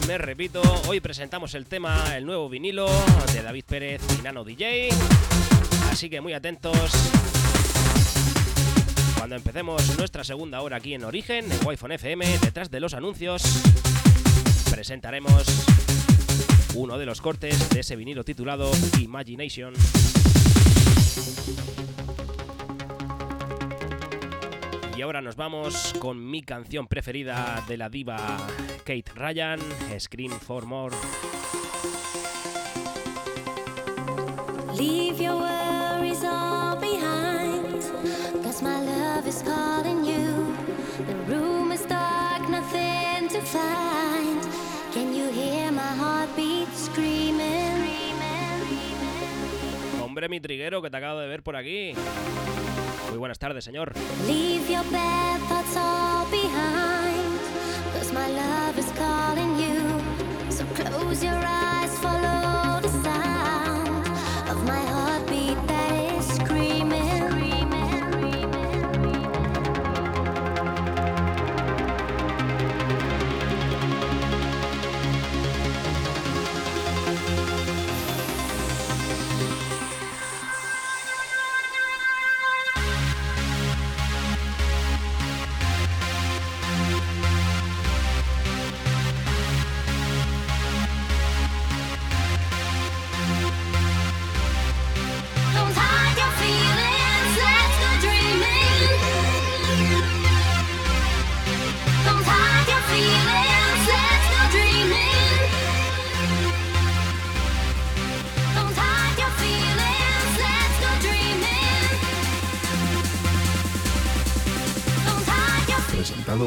Me 0.09 0.17
repito, 0.17 0.59
hoy 0.87 0.99
presentamos 1.01 1.53
el 1.53 1.67
tema, 1.67 2.17
el 2.17 2.25
nuevo 2.25 2.49
vinilo 2.49 2.89
de 3.31 3.43
David 3.43 3.63
Pérez 3.63 4.01
y 4.17 4.23
Nano 4.23 4.43
DJ. 4.43 4.89
Así 5.91 6.09
que 6.09 6.19
muy 6.19 6.33
atentos. 6.33 6.73
Cuando 9.15 9.35
empecemos 9.35 9.95
nuestra 9.99 10.23
segunda 10.23 10.61
hora 10.61 10.77
aquí 10.77 10.95
en 10.95 11.03
Origen, 11.03 11.51
en 11.51 11.59
Wi-Fi 11.63 11.93
FM, 11.93 12.39
detrás 12.39 12.71
de 12.71 12.79
los 12.79 12.95
anuncios, 12.95 13.43
presentaremos 14.71 15.43
uno 16.73 16.97
de 16.97 17.05
los 17.05 17.21
cortes 17.21 17.69
de 17.69 17.81
ese 17.81 17.95
vinilo 17.95 18.23
titulado 18.23 18.71
Imagination. 18.99 19.75
Y 24.99 25.01
ahora 25.01 25.21
nos 25.21 25.37
vamos 25.37 25.93
con 25.97 26.29
mi 26.29 26.41
canción 26.41 26.85
preferida 26.85 27.63
de 27.69 27.77
la 27.77 27.87
diva 27.87 28.17
Kate 28.79 29.05
Ryan, 29.15 29.57
Scream 29.97 30.31
for 30.31 30.65
More. 30.65 30.93
Leave 34.77 35.23
your 35.23 35.37
worries 35.37 36.21
all 36.25 36.75
behind. 36.81 37.81
Cause 38.43 38.61
my 38.61 38.81
love 38.83 39.25
is 39.25 39.41
calling 39.41 40.03
you. 40.03 40.53
The 41.07 41.15
room 41.33 41.71
is 41.71 41.85
dark, 41.87 42.49
nothing 42.49 43.29
to 43.29 43.39
find. 43.39 44.41
Can 44.91 45.15
you 45.15 45.29
hear 45.31 45.71
my 45.71 45.95
heartbeat 45.95 46.67
screaming? 46.75 47.28
Hombre, 50.19 50.27
mi 50.27 50.41
triguero 50.41 50.81
que 50.81 50.89
te 50.89 50.97
acabo 50.97 51.21
de 51.21 51.29
ver 51.29 51.43
por 51.43 51.55
aquí. 51.55 51.93
Muy 53.07 53.17
buenas 53.17 53.39
tardes, 53.39 53.63
señor. 53.63 53.93
Leave 54.27 54.69
your 54.69 54.83
bad 54.91 55.39
thoughts 55.47 55.77
all 55.77 56.29
behind. 56.29 57.39
Cause 57.93 58.11
my 58.11 58.27
love 58.27 58.77
is 58.77 58.91
calling 58.97 59.57
you. 59.57 60.51
So 60.51 60.65
close 60.75 61.23
your 61.23 61.41
eyes, 61.41 61.97
follow 62.01 62.18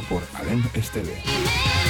por 0.08 0.22
Alem 0.34 0.62
Esteve. 0.74 1.81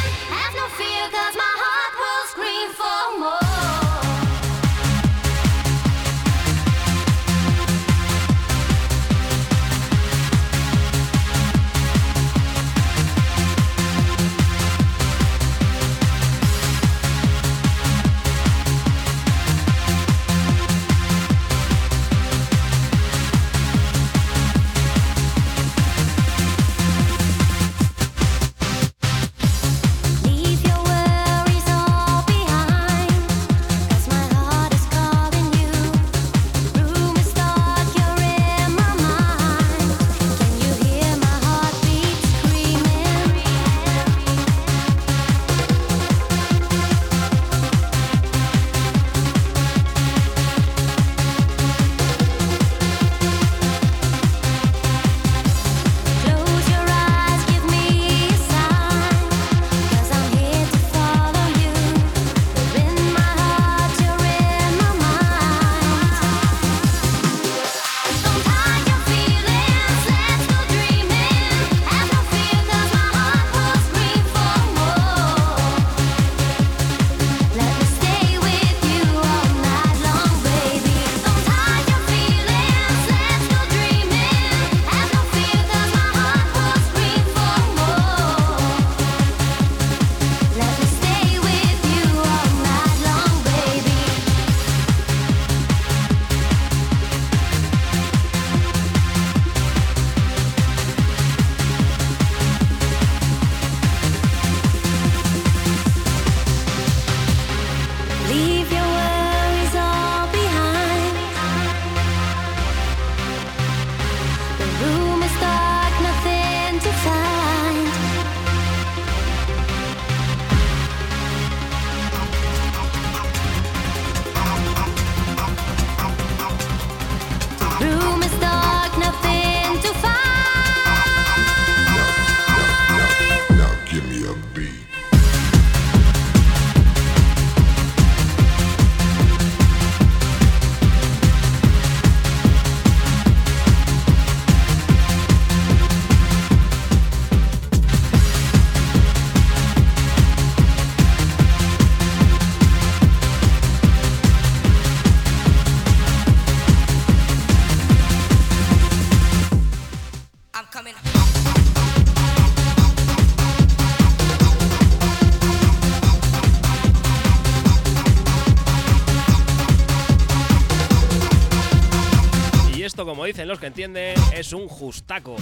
como 173.23 173.29
dicen 173.29 173.47
los 173.47 173.61
que 173.61 173.66
entienden, 173.66 174.16
es 174.35 174.53
un 174.53 174.66
justaco. 174.66 175.37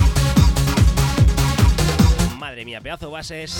Madre 2.38 2.66
mía, 2.66 2.78
pedazo 2.82 3.10
bases 3.10 3.58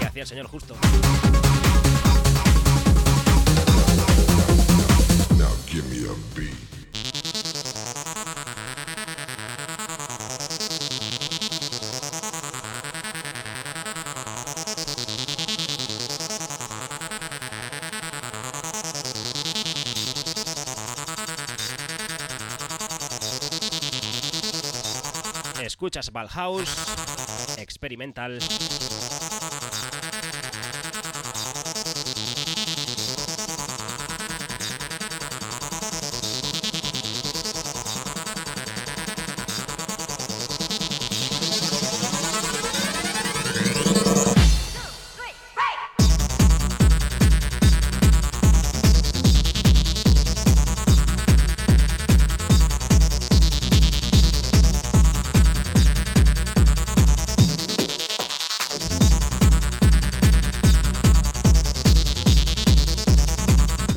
que 0.00 0.04
hacía 0.04 0.22
el 0.22 0.28
señor 0.28 0.48
justo. 0.48 0.74
Escuchas 25.78 26.10
Valhouse 26.10 27.56
Experimental. 27.56 28.40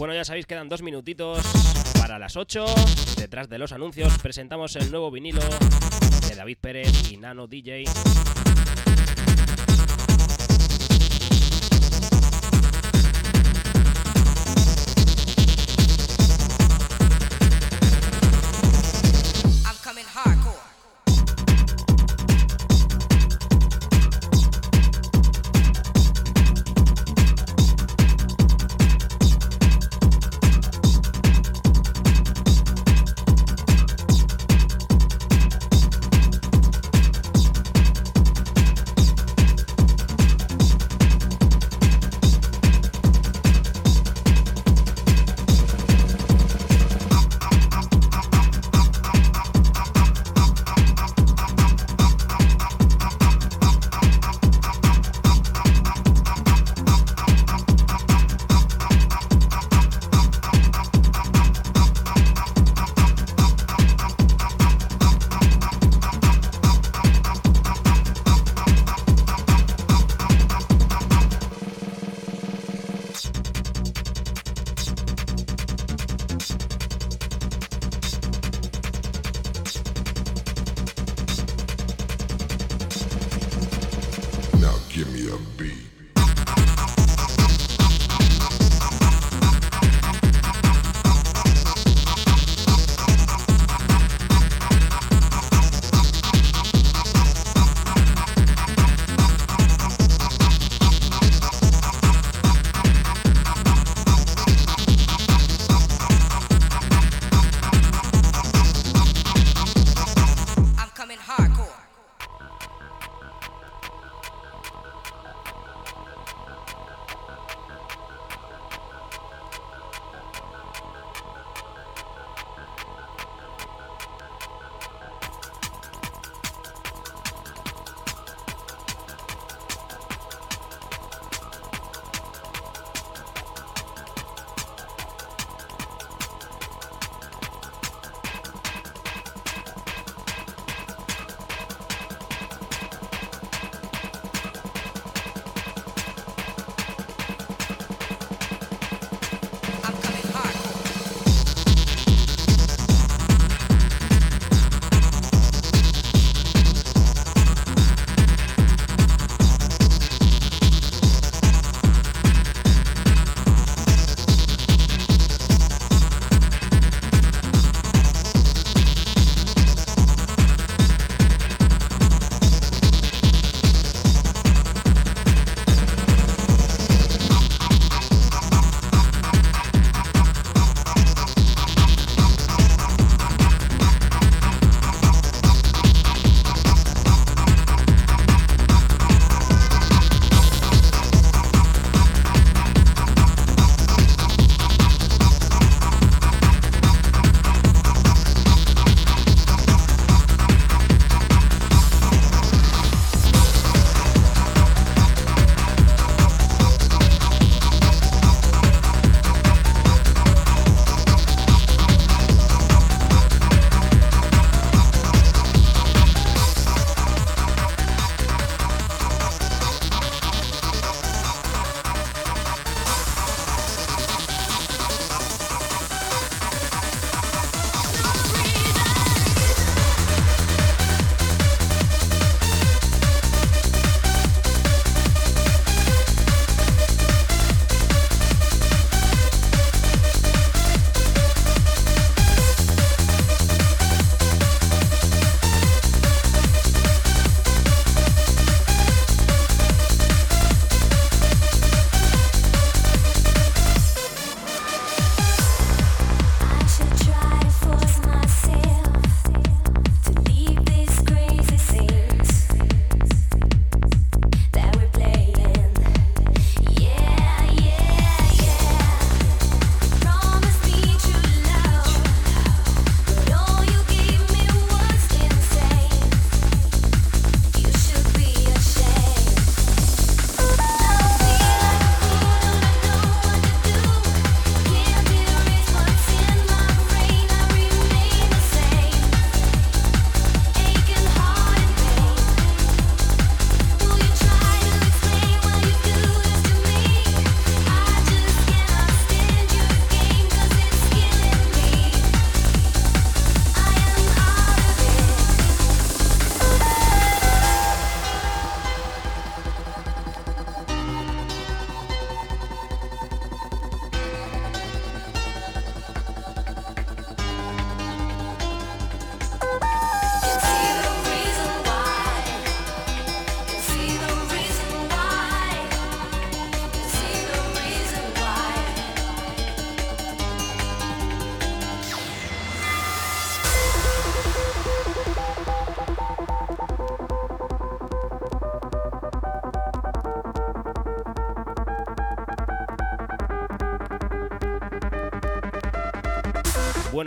Bueno, 0.02 0.16
ya 0.16 0.26
sabéis, 0.26 0.48
quedan 0.48 0.68
dos 0.68 0.82
minutitos 0.82 1.46
para 2.00 2.18
las 2.18 2.36
8. 2.36 2.66
Detrás 3.18 3.48
de 3.50 3.60
los 3.60 3.72
anuncios 3.72 4.18
presentamos 4.18 4.76
el 4.76 4.90
nuevo 4.90 5.12
vinilo 5.12 5.42
de 6.28 6.36
David 6.36 6.58
Pérez 6.60 7.12
y 7.12 7.18
Nano 7.18 7.46
DJ. 7.46 7.84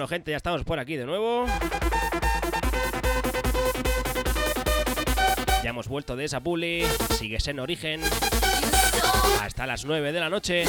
Gente, 0.09 0.31
ya 0.31 0.37
estamos 0.37 0.65
por 0.65 0.79
aquí 0.79 0.97
de 0.97 1.07
nuevo. 1.07 1.47
Ya 5.63 5.71
hemos 5.71 5.89
vuelto 5.89 6.15
de 6.17 6.25
esa 6.25 6.41
puli. 6.41 6.85
Sigues 7.11 7.49
en 7.49 7.59
origen. 7.61 8.03
Hasta 9.43 9.67
las 9.67 9.85
9 9.85 10.13
de 10.13 10.21
la 10.21 10.29
noche. 10.29 10.65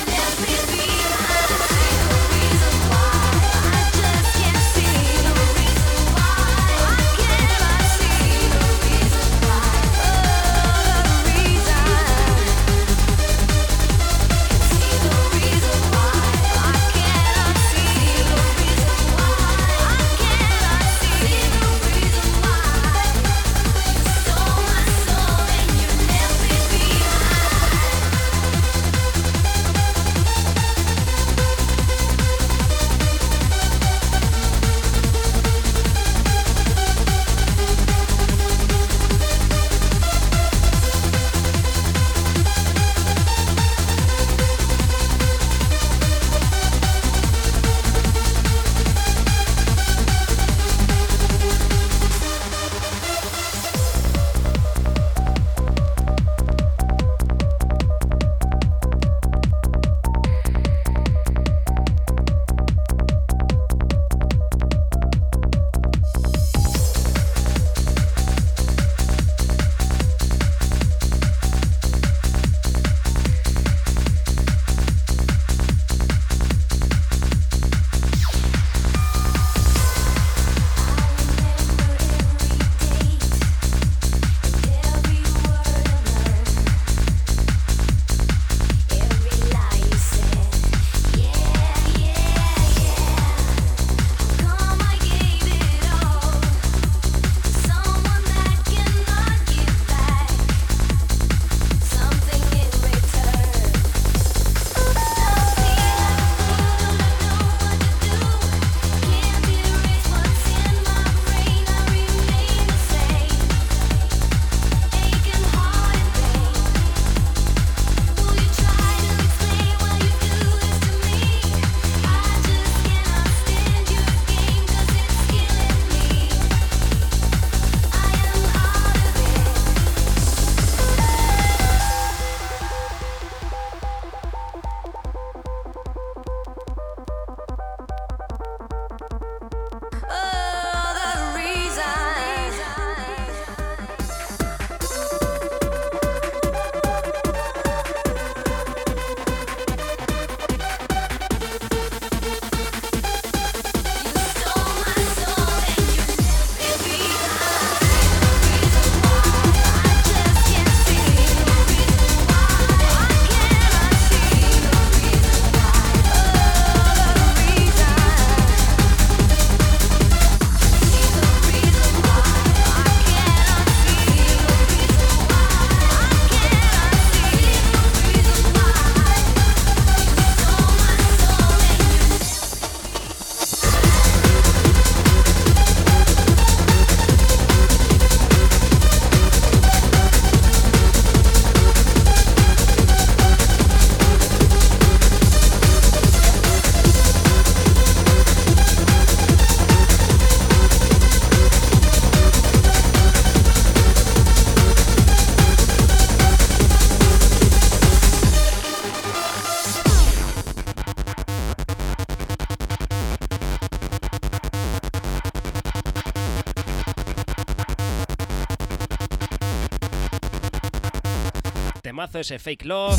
Ese 222.20 222.40
Fake 222.40 222.66
Love 222.66 222.98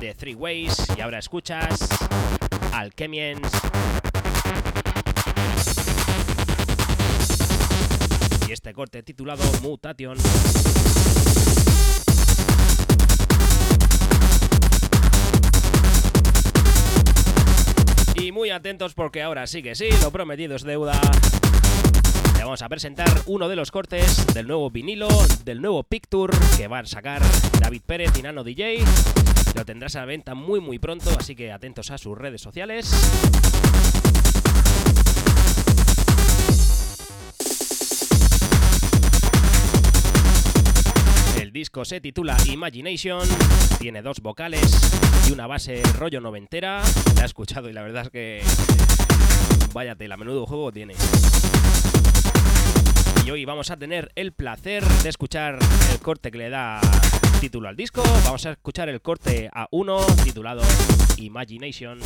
de 0.00 0.14
Three 0.14 0.34
Ways. 0.34 0.76
Y 0.96 1.00
ahora 1.00 1.18
escuchas 1.18 1.88
Alchemians. 2.72 3.48
Y 8.48 8.52
este 8.52 8.72
corte 8.72 9.02
titulado 9.02 9.42
Mutation. 9.62 10.18
Y 18.16 18.32
muy 18.32 18.50
atentos 18.50 18.94
porque 18.94 19.22
ahora 19.22 19.46
sí 19.46 19.62
que 19.62 19.74
sí, 19.74 19.88
lo 20.02 20.10
prometido 20.10 20.56
es 20.56 20.62
deuda. 20.62 21.00
Vamos 22.44 22.60
a 22.60 22.68
presentar 22.68 23.08
uno 23.24 23.48
de 23.48 23.56
los 23.56 23.70
cortes 23.70 24.26
del 24.34 24.46
nuevo 24.46 24.68
vinilo, 24.70 25.08
del 25.46 25.62
nuevo 25.62 25.82
Picture 25.82 26.36
que 26.58 26.68
van 26.68 26.84
a 26.84 26.86
sacar 26.86 27.22
David 27.58 27.80
Pérez 27.86 28.12
y 28.18 28.22
Nano 28.22 28.44
DJ. 28.44 28.84
Lo 29.54 29.64
tendrás 29.64 29.96
a 29.96 30.00
la 30.00 30.04
venta 30.04 30.34
muy 30.34 30.60
muy 30.60 30.78
pronto, 30.78 31.08
así 31.18 31.34
que 31.34 31.50
atentos 31.50 31.90
a 31.90 31.96
sus 31.96 32.18
redes 32.18 32.42
sociales. 32.42 32.92
El 41.40 41.50
disco 41.50 41.86
se 41.86 42.02
titula 42.02 42.36
Imagination, 42.52 43.26
tiene 43.78 44.02
dos 44.02 44.20
vocales 44.20 44.92
y 45.26 45.32
una 45.32 45.46
base 45.46 45.82
rollo 45.98 46.20
noventera. 46.20 46.82
La 47.16 47.22
he 47.22 47.24
escuchado 47.24 47.70
y 47.70 47.72
la 47.72 47.80
verdad 47.80 48.02
es 48.02 48.10
que 48.10 48.42
vaya 49.72 49.96
tela, 49.96 50.18
menudo 50.18 50.44
juego 50.44 50.70
tiene. 50.70 50.94
Y 53.24 53.30
hoy 53.30 53.46
vamos 53.46 53.70
a 53.70 53.76
tener 53.78 54.12
el 54.16 54.32
placer 54.32 54.84
de 54.84 55.08
escuchar 55.08 55.58
el 55.90 55.98
corte 56.00 56.30
que 56.30 56.36
le 56.36 56.50
da 56.50 56.78
título 57.40 57.68
al 57.68 57.76
disco. 57.76 58.02
Vamos 58.24 58.44
a 58.44 58.52
escuchar 58.52 58.90
el 58.90 59.00
corte 59.00 59.50
A1 59.50 60.24
titulado 60.24 60.60
Imagination. 61.16 62.00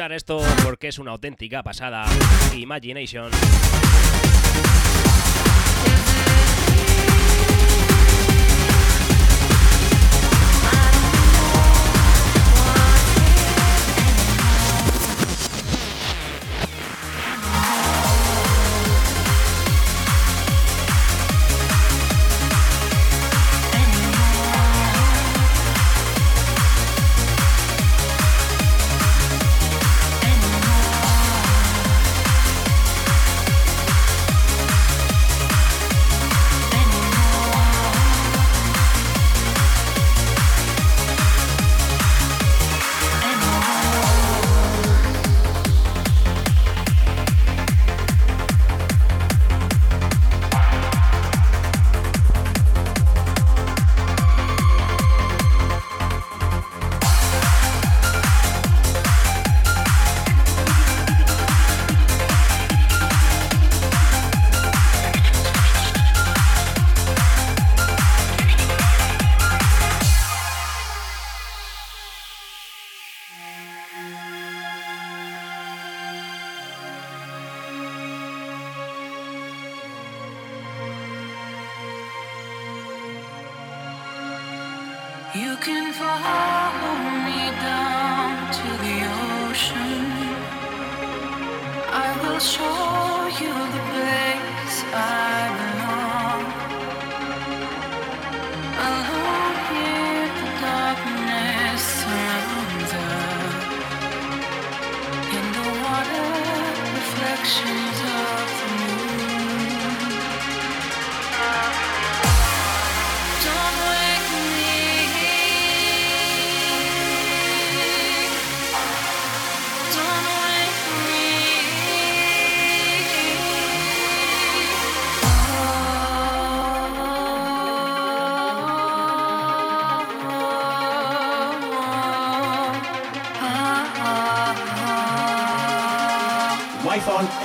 Esto 0.00 0.40
porque 0.64 0.88
es 0.88 0.98
una 0.98 1.10
auténtica 1.10 1.62
pasada. 1.62 2.06
Imagination. 2.56 3.30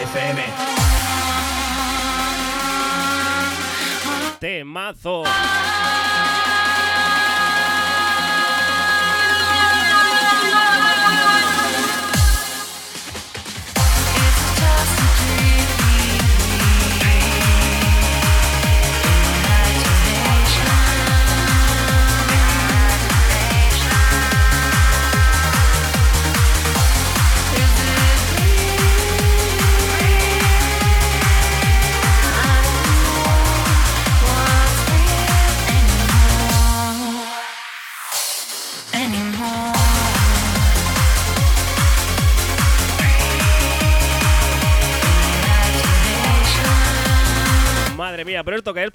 FM. 0.06 0.65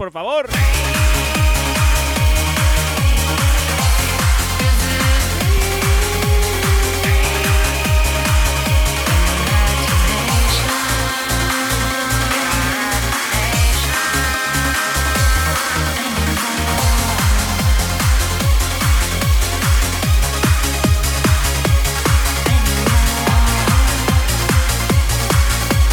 Por 0.01 0.11
favor. 0.11 0.49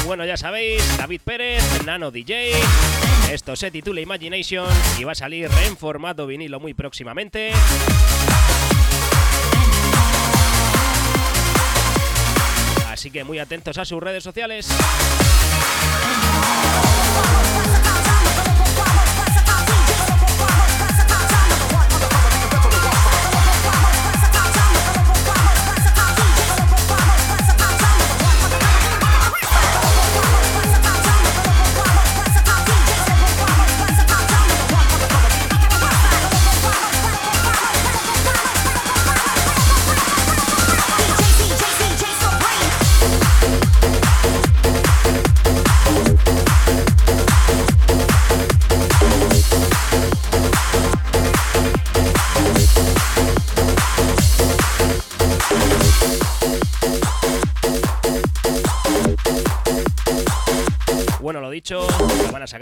Bueno, 0.05 0.23
ya 0.23 0.37
sabéis, 0.37 0.97
David 0.97 1.19
Pérez, 1.25 1.83
Nano 1.83 2.09
DJ. 2.09 3.06
Esto 3.31 3.55
se 3.55 3.71
titula 3.71 3.99
Imagination 3.99 4.67
y 4.97 5.03
va 5.03 5.11
a 5.11 5.15
salir 5.15 5.49
en 5.65 5.75
formato 5.75 6.25
vinilo 6.25 6.59
muy 6.59 6.73
próximamente. 6.73 7.51
Así 12.89 13.11
que 13.11 13.23
muy 13.23 13.39
atentos 13.39 13.77
a 13.77 13.85
sus 13.85 14.01
redes 14.01 14.23
sociales. 14.23 14.67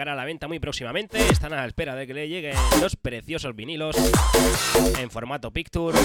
A 0.02 0.16
la 0.16 0.26
venta 0.26 0.48
muy 0.48 0.60
próximamente. 0.60 1.18
Están 1.30 1.54
a 1.54 1.58
la 1.58 1.66
espera 1.66 1.96
de 1.96 2.06
que 2.06 2.14
le 2.14 2.28
lleguen 2.28 2.56
los 2.82 2.96
preciosos 2.96 3.56
vinilos 3.56 3.96
en 5.00 5.10
formato 5.10 5.52
Picture. 5.52 5.98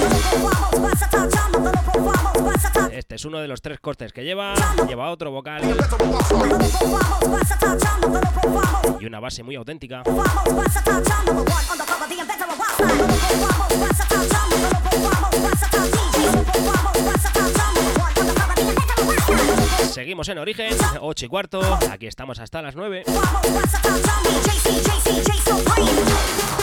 Este 2.93 3.17
es 3.17 3.25
uno 3.25 3.41
de 3.41 3.49
los 3.49 3.61
tres 3.61 3.81
cortes 3.81 4.13
que 4.13 4.23
lleva. 4.23 4.55
Lleva 4.89 5.11
otro 5.11 5.33
vocal 5.33 5.63
y 9.01 9.07
una 9.07 9.19
base 9.19 9.43
muy 9.43 9.57
auténtica. 9.57 10.03
Seguimos 19.93 20.29
en 20.29 20.39
origen, 20.39 20.77
8 21.01 21.27
y 21.27 21.29
cuarto. 21.29 21.61
Aquí 21.91 22.07
estamos 22.07 22.39
hasta 22.39 22.63
las 22.63 22.75
9. 22.77 23.05
Sometimes 23.83 24.09
I'm 24.09 24.23
me, 24.25 24.41
JC, 24.41 24.83
JC, 24.83 25.23
JC, 25.25 25.41
so 25.47 26.60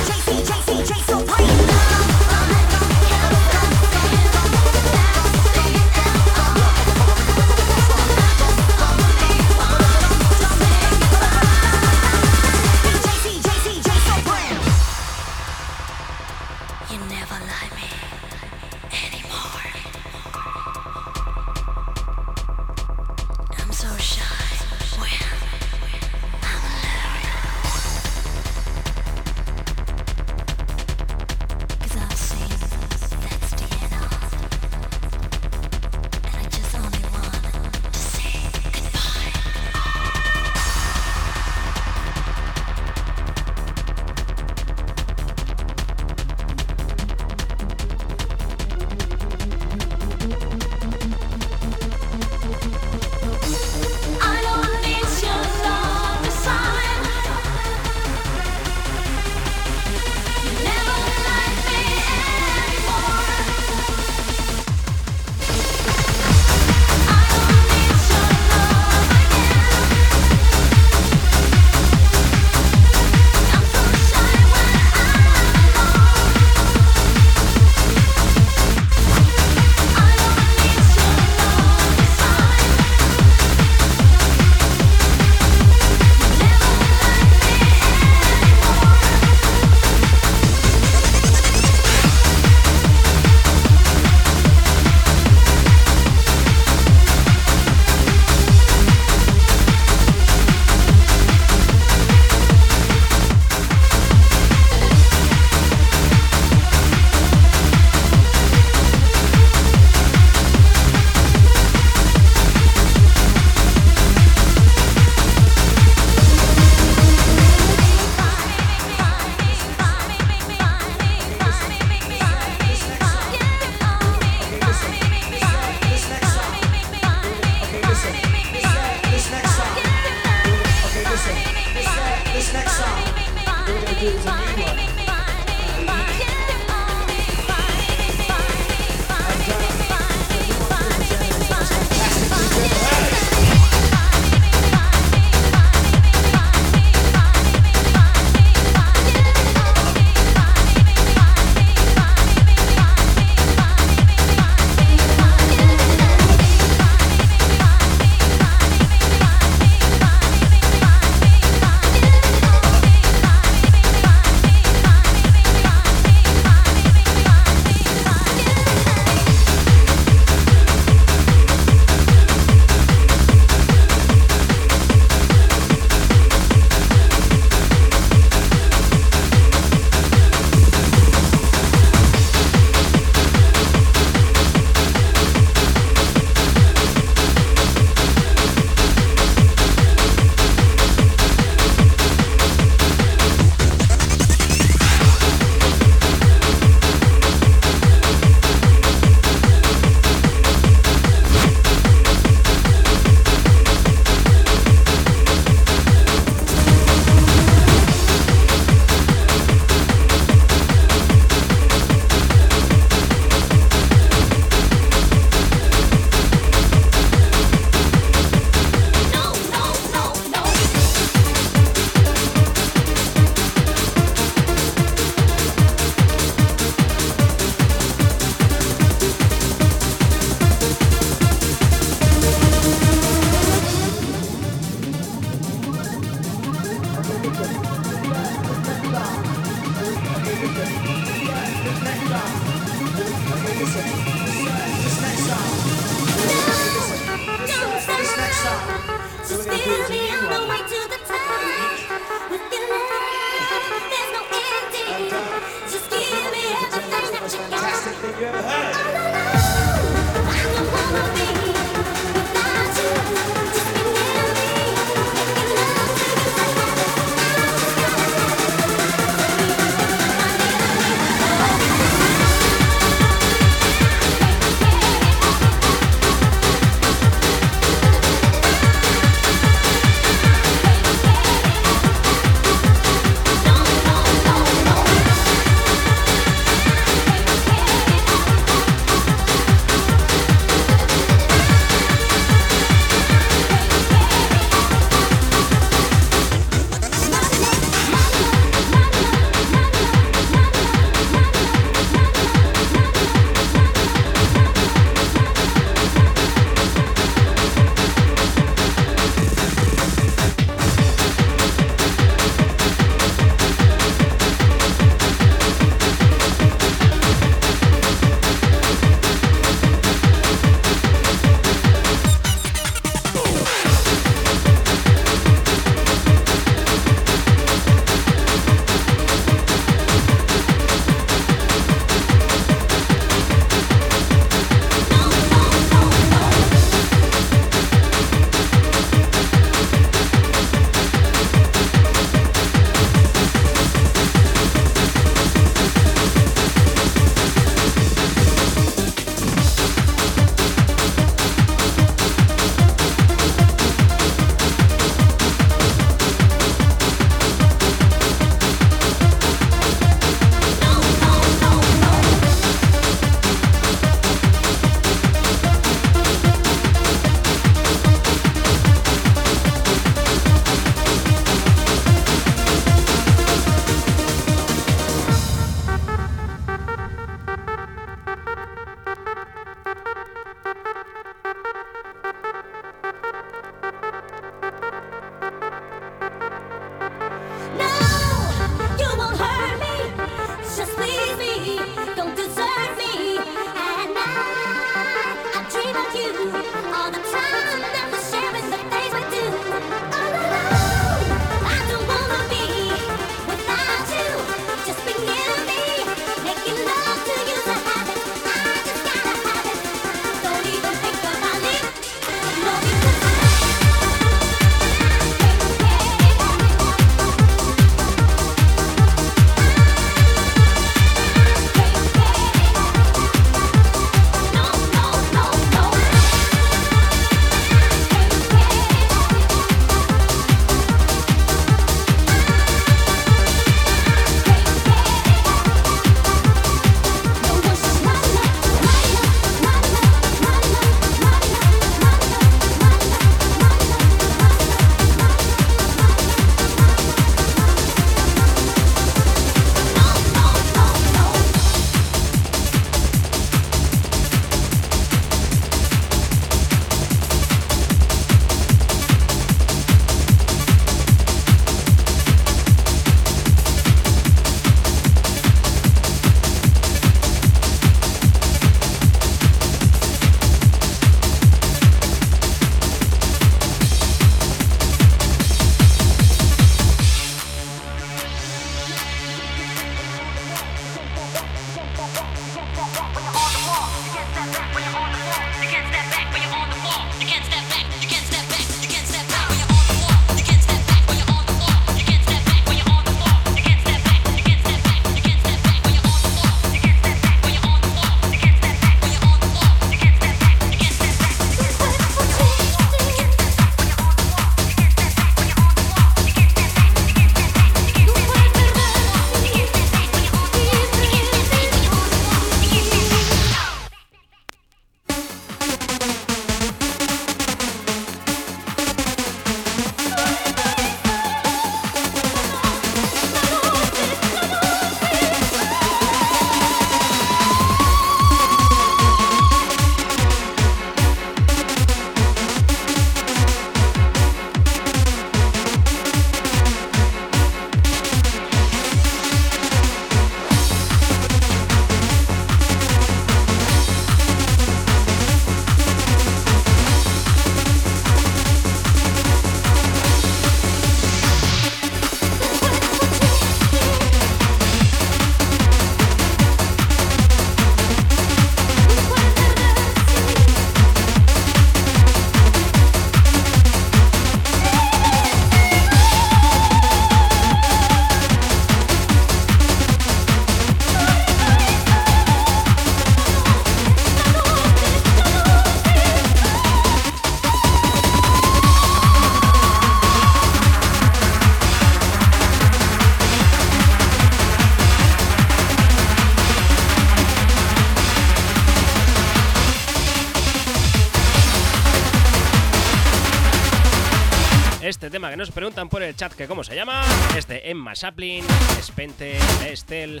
preguntan 595.36 595.68
por 595.68 595.82
el 595.82 595.94
chat 595.94 596.14
que 596.14 596.26
cómo 596.26 596.42
se 596.42 596.54
llama 596.54 596.82
es 597.14 597.28
de 597.28 597.42
Emma 597.44 597.74
Chaplin, 597.74 598.24
Spente, 598.62 599.18
Estel. 599.46 600.00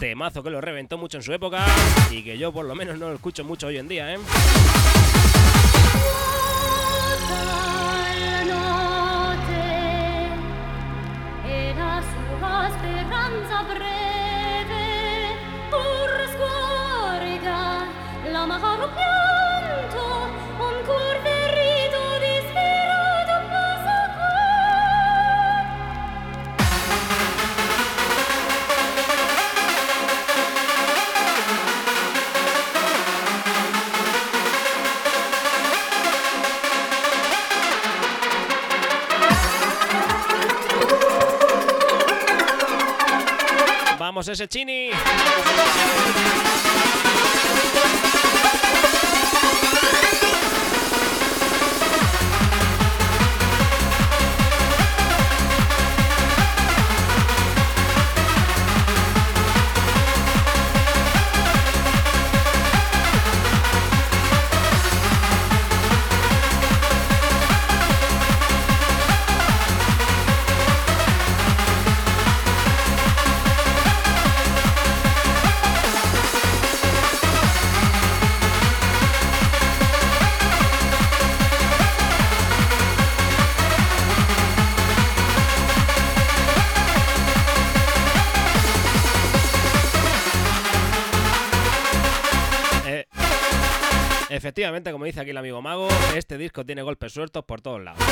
Temazo 0.00 0.42
que 0.42 0.50
lo 0.50 0.60
reventó 0.60 0.98
mucho 0.98 1.18
en 1.18 1.22
su 1.22 1.32
época 1.32 1.64
y 2.10 2.24
que 2.24 2.36
yo 2.36 2.52
por 2.52 2.66
lo 2.66 2.74
menos 2.74 2.98
no 2.98 3.10
lo 3.10 3.14
escucho 3.14 3.44
mucho 3.44 3.68
hoy 3.68 3.76
en 3.76 3.86
día, 3.86 4.12
¿eh? 4.12 4.18
Chini. 44.46 44.90
Efectivamente, 94.64 94.92
como 94.92 95.04
dice 95.04 95.20
aquí 95.20 95.28
el 95.28 95.36
amigo 95.36 95.60
Mago, 95.60 95.88
este 96.16 96.38
disco 96.38 96.64
tiene 96.64 96.80
golpes 96.80 97.12
sueltos 97.12 97.44
por 97.44 97.60
todos 97.60 97.82
lados. 97.82 98.02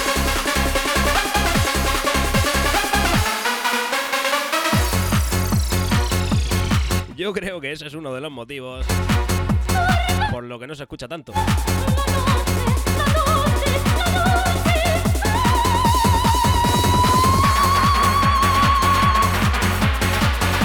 Yo 7.17 7.33
creo 7.33 7.59
que 7.59 7.73
ese 7.73 7.87
es 7.87 7.95
uno 7.95 8.13
de 8.13 8.21
los 8.21 8.31
motivos 8.31 8.85
por 10.31 10.45
lo 10.45 10.59
que 10.59 10.67
no 10.67 10.75
se 10.75 10.83
escucha 10.83 11.09
tanto. 11.09 11.33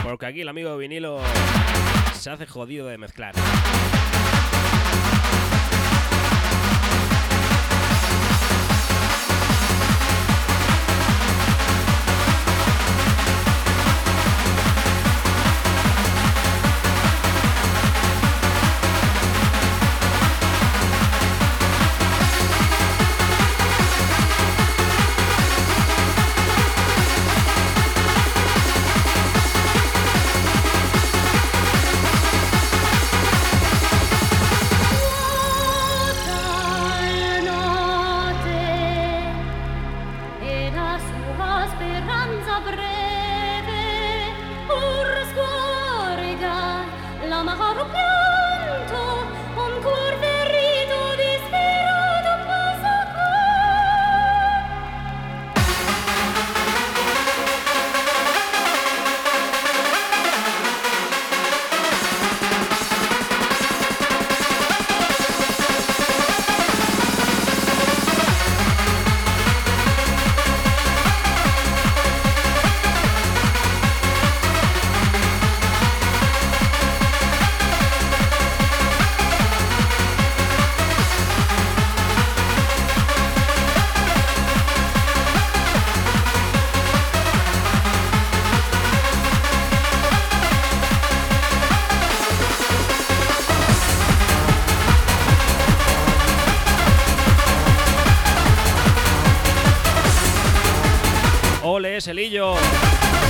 Porque 0.03 0.25
aquí 0.25 0.41
el 0.41 0.49
amigo 0.49 0.75
vinilo 0.75 1.21
se 2.11 2.29
hace 2.29 2.45
jodido 2.45 2.87
de 2.87 2.97
mezclar. 2.97 3.33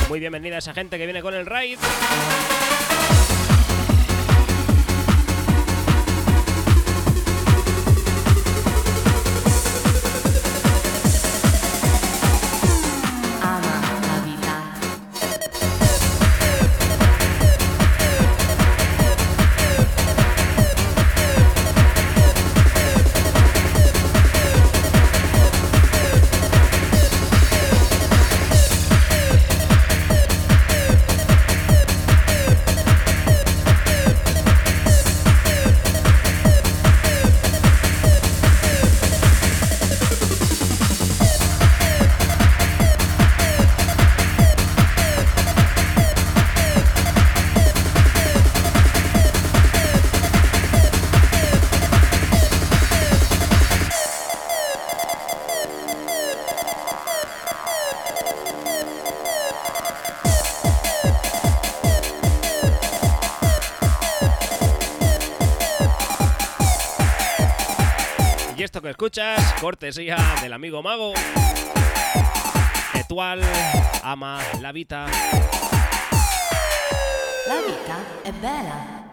Muy 0.07 0.19
bienvenida 0.19 0.59
esa 0.59 0.73
gente 0.73 0.99
que 0.99 1.05
viene 1.05 1.23
con 1.23 1.33
el 1.33 1.47
raid. 1.47 1.79
Escuchas, 68.97 69.53
cortesía 69.61 70.17
del 70.41 70.53
amigo 70.53 70.81
mago. 70.81 71.13
Etual 72.95 73.41
ama 74.01 74.41
la 74.59 74.71
vida. 74.71 75.05
La 77.47 77.61
vita 77.61 77.97
è 78.23 78.31
bella. 78.31 79.03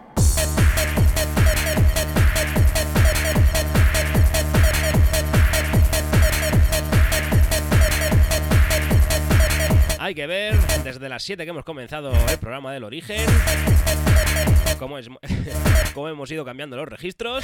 Hay 9.99 10.15
que 10.15 10.25
ver 10.25 10.55
desde 10.83 11.09
las 11.09 11.21
7 11.21 11.43
que 11.43 11.49
hemos 11.51 11.63
comenzado 11.63 12.11
el 12.31 12.39
programa 12.39 12.73
del 12.73 12.85
origen 12.85 13.23
cómo, 14.77 14.97
es, 14.97 15.09
cómo 15.93 16.09
hemos 16.09 16.31
ido 16.31 16.45
cambiando 16.45 16.75
los 16.75 16.87
registros. 16.87 17.43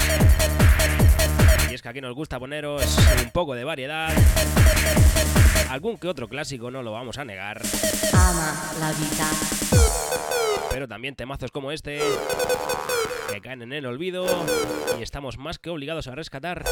Y 1.72 1.74
es 1.74 1.82
que 1.82 1.88
aquí 1.88 2.02
nos 2.02 2.14
gusta 2.14 2.38
poneros 2.38 2.84
un 3.24 3.32
poco 3.32 3.56
de 3.56 3.64
variedad. 3.64 4.14
Algún 5.70 5.98
que 5.98 6.10
otro 6.10 6.28
clásico 6.28 6.70
no 6.70 6.84
lo 6.84 6.92
vamos 6.92 7.18
a 7.18 7.24
negar. 7.24 7.62
Ama 8.12 8.74
la 8.78 8.92
vita. 8.92 9.26
Pero 10.70 10.90
también 10.90 11.16
temazos 11.16 11.50
como 11.50 11.72
este 11.72 12.02
que 13.32 13.40
caen 13.40 13.62
en 13.62 13.72
el 13.72 13.86
olvido 13.86 14.26
y 15.00 15.02
estamos 15.02 15.38
más 15.38 15.60
que 15.60 15.70
obligados 15.70 16.08
a 16.08 16.16
rescatar. 16.16 16.66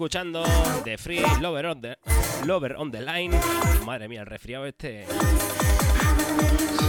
Escuchando 0.00 0.42
The 0.82 0.96
Free 0.96 1.22
Lover 1.42 1.66
on 1.66 1.82
the, 1.82 1.98
Lover 2.46 2.74
on 2.76 2.90
the 2.90 3.02
Line. 3.02 3.38
Madre 3.84 4.08
mía, 4.08 4.20
el 4.20 4.26
resfriado 4.26 4.64
este. 4.64 5.04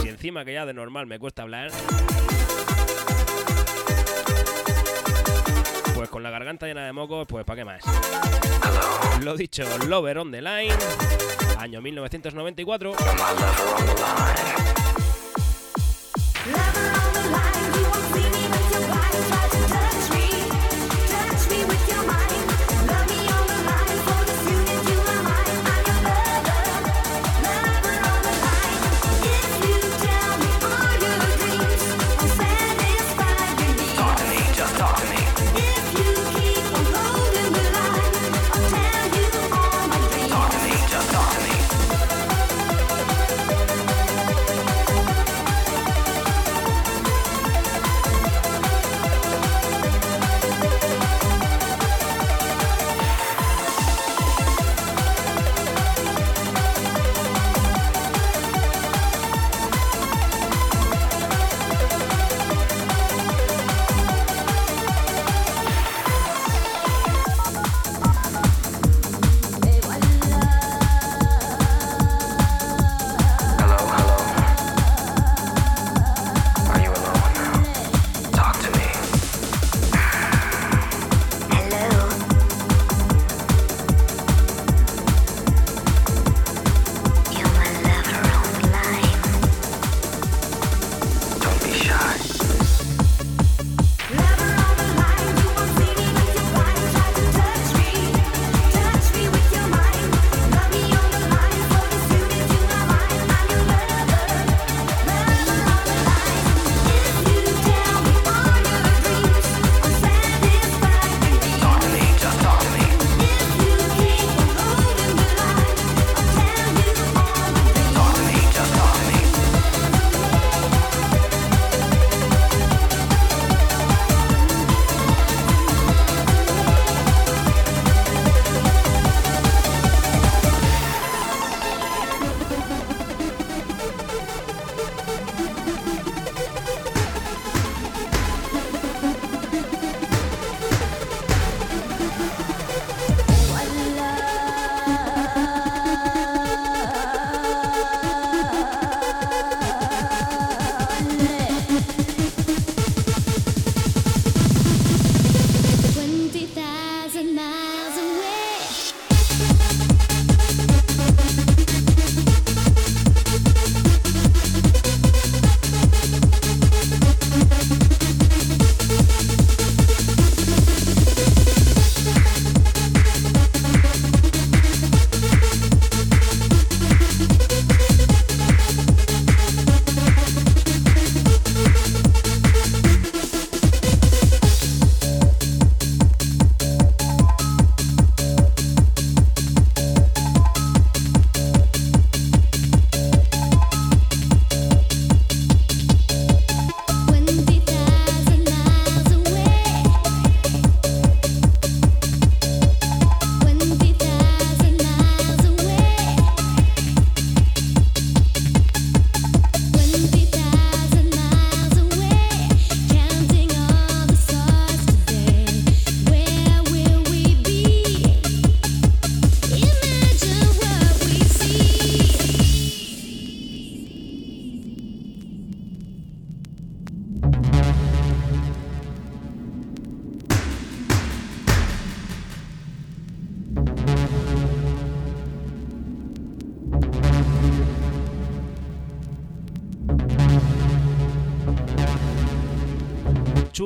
Si 0.00 0.08
encima 0.08 0.46
que 0.46 0.54
ya 0.54 0.64
de 0.64 0.72
normal 0.72 1.06
me 1.06 1.18
cuesta 1.18 1.42
hablar. 1.42 1.70
Pues 5.94 6.08
con 6.08 6.22
la 6.22 6.30
garganta 6.30 6.66
llena 6.66 6.86
de 6.86 6.94
mocos, 6.94 7.26
pues 7.28 7.44
¿para 7.44 7.58
qué 7.58 7.64
más? 7.66 7.82
Lo 9.22 9.36
dicho, 9.36 9.64
Lover 9.86 10.16
on 10.16 10.30
the 10.30 10.40
Line, 10.40 10.74
año 11.58 11.82
1994. 11.82 12.94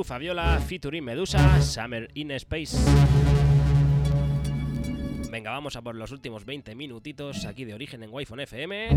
Fabiola, 0.06 0.60
featuring 0.60 1.02
Medusa, 1.02 1.60
Summer 1.60 2.08
in 2.14 2.30
Space. 2.30 2.76
Venga, 5.32 5.50
vamos 5.50 5.74
a 5.74 5.82
por 5.82 5.96
los 5.96 6.12
últimos 6.12 6.44
20 6.44 6.76
minutitos 6.76 7.44
aquí 7.44 7.64
de 7.64 7.74
origen 7.74 8.04
en 8.04 8.10
Wi-Fi 8.12 8.42
FM. 8.42 8.88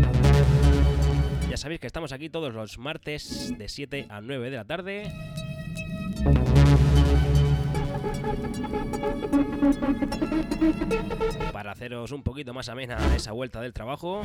Ya 1.50 1.56
sabéis 1.56 1.80
que 1.80 1.88
estamos 1.88 2.12
aquí 2.12 2.30
todos 2.30 2.54
los 2.54 2.78
martes 2.78 3.52
de 3.58 3.68
7 3.68 4.06
a 4.08 4.20
9 4.20 4.50
de 4.50 4.56
la 4.56 4.64
tarde. 4.64 5.12
Para 11.52 11.72
haceros 11.72 12.12
un 12.12 12.22
poquito 12.22 12.54
más 12.54 12.68
amena 12.68 13.16
esa 13.16 13.32
vuelta 13.32 13.60
del 13.60 13.72
trabajo. 13.72 14.22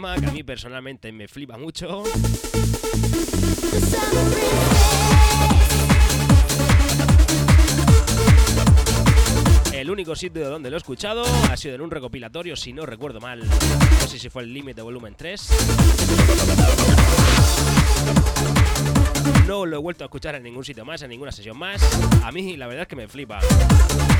Que 0.00 0.26
a 0.26 0.30
mí 0.30 0.42
personalmente 0.42 1.12
me 1.12 1.28
flipa 1.28 1.58
mucho. 1.58 2.02
El 9.72 9.90
único 9.90 10.16
sitio 10.16 10.48
donde 10.48 10.70
lo 10.70 10.76
he 10.76 10.78
escuchado 10.78 11.22
ha 11.50 11.56
sido 11.56 11.74
en 11.74 11.82
un 11.82 11.90
recopilatorio, 11.90 12.56
si 12.56 12.72
no 12.72 12.86
recuerdo 12.86 13.20
mal. 13.20 13.46
No 13.46 14.08
sé 14.08 14.18
si 14.18 14.30
fue 14.30 14.42
el 14.42 14.54
límite 14.54 14.80
volumen 14.80 15.14
3. 15.16 15.48
No 19.46 19.66
lo 19.66 19.76
he 19.76 19.80
vuelto 19.80 20.04
a 20.04 20.06
escuchar 20.06 20.34
en 20.34 20.44
ningún 20.44 20.64
sitio 20.64 20.86
más, 20.86 21.02
en 21.02 21.10
ninguna 21.10 21.30
sesión 21.30 21.58
más. 21.58 21.82
A 22.24 22.32
mí 22.32 22.56
la 22.56 22.68
verdad 22.68 22.82
es 22.82 22.88
que 22.88 22.96
me 22.96 23.06
flipa. 23.06 23.40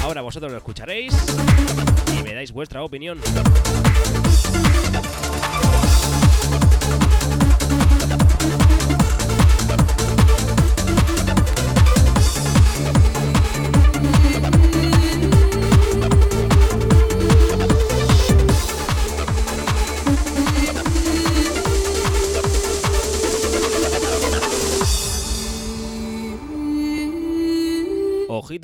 Ahora 0.02 0.20
vosotros 0.20 0.52
lo 0.52 0.58
escucharéis 0.58 1.14
y 2.18 2.22
me 2.22 2.34
dais 2.34 2.52
vuestra 2.52 2.82
opinión. 2.82 3.18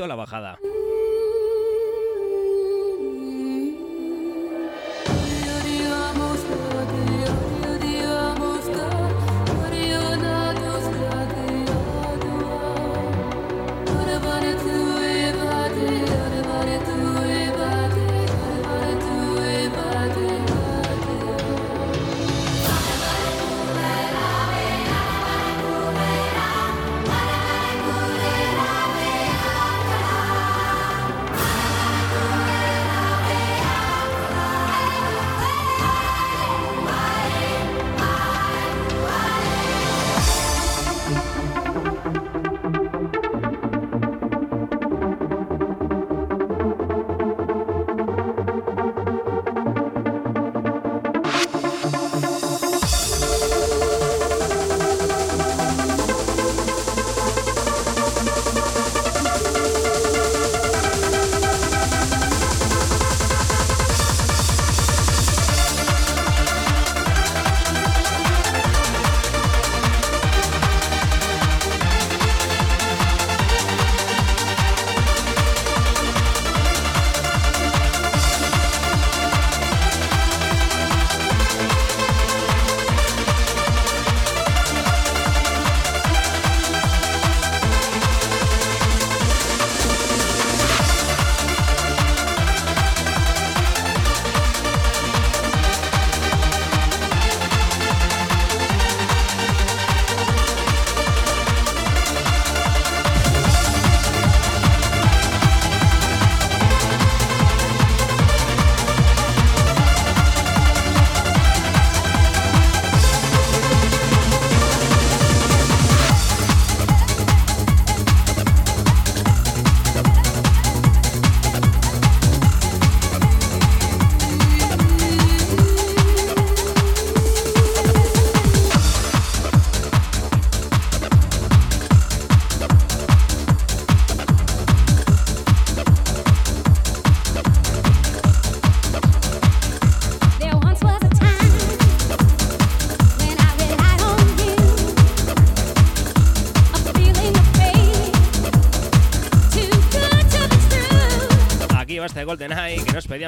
La 0.05 0.15
bajada. 0.15 0.59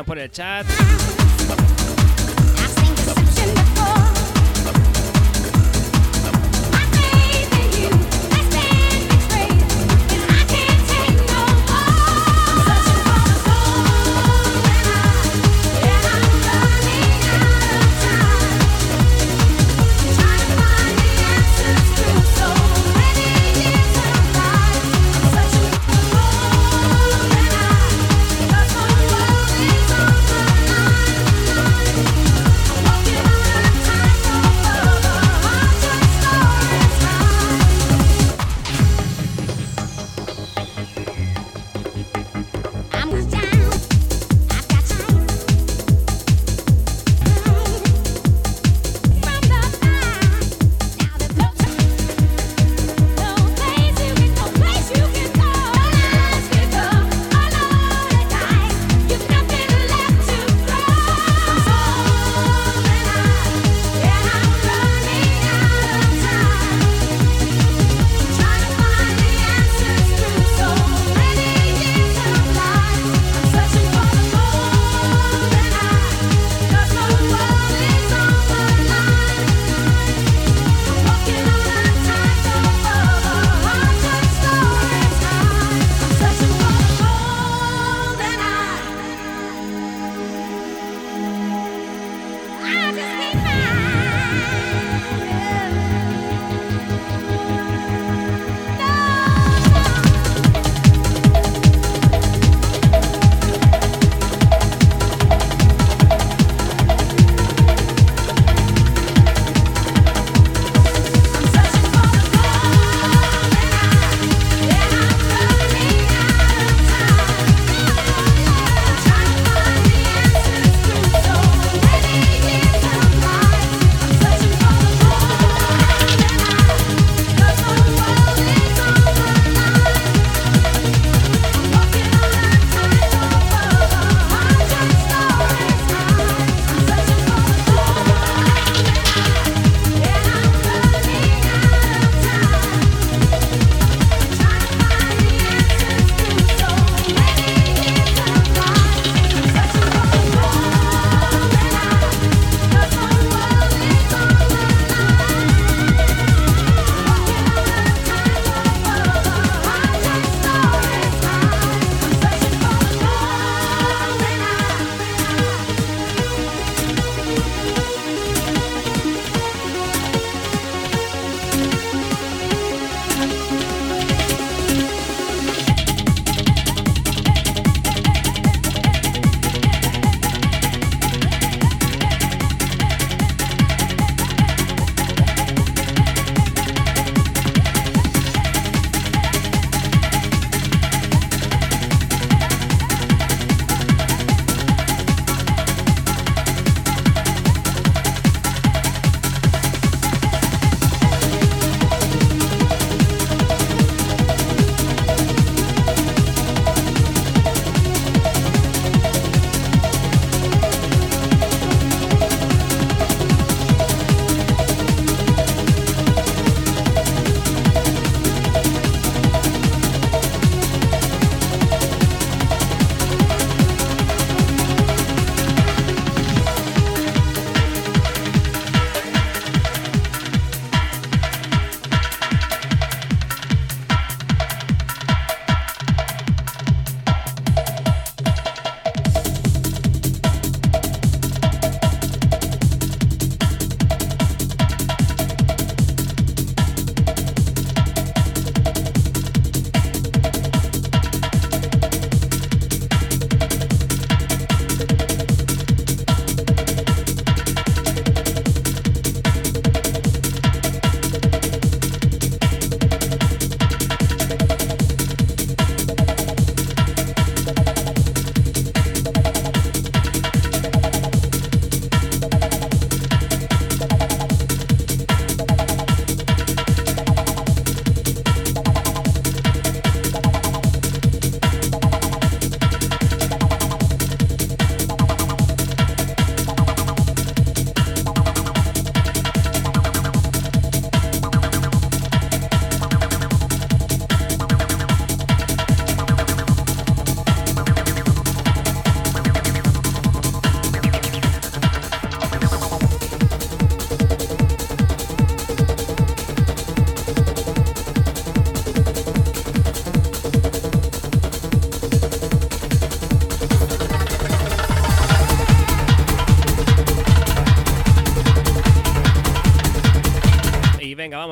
Por 0.04 0.18
el 0.18 0.30
chat. 0.30 0.77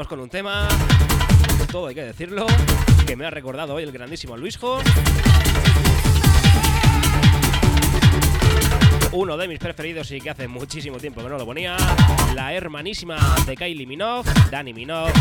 Con 0.05 0.21
un 0.21 0.29
tema, 0.29 0.69
todo 1.73 1.87
hay 1.87 1.95
que 1.95 2.03
decirlo, 2.03 2.47
que 3.07 3.17
me 3.17 3.25
ha 3.25 3.31
recordado 3.31 3.75
hoy 3.75 3.83
el 3.83 3.93
grandísimo 3.93 4.37
Luisjo. 4.37 4.79
Uno 9.13 9.39
de 9.39 9.49
mis 9.49 9.59
preferidos 9.59 10.11
y 10.11 10.21
que 10.21 10.29
hace 10.29 10.49
muchísimo 10.49 10.99
tiempo 10.99 11.23
que 11.23 11.31
no 11.31 11.39
lo 11.39 11.47
ponía, 11.47 11.79
la 12.35 12.53
hermanísima 12.53 13.17
de 13.47 13.57
Kylie 13.57 13.87
Minogue, 13.87 14.31
Dani 14.51 14.75
Minogue. 14.75 15.13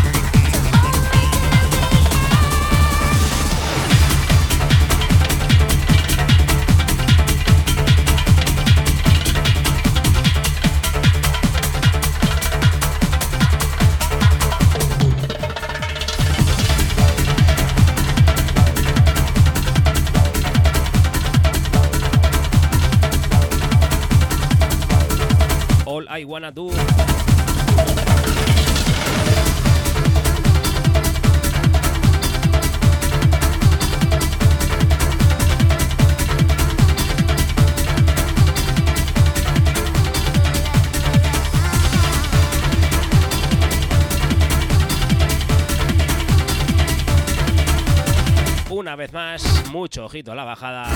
La 50.24 50.46
bajada. 50.46 50.88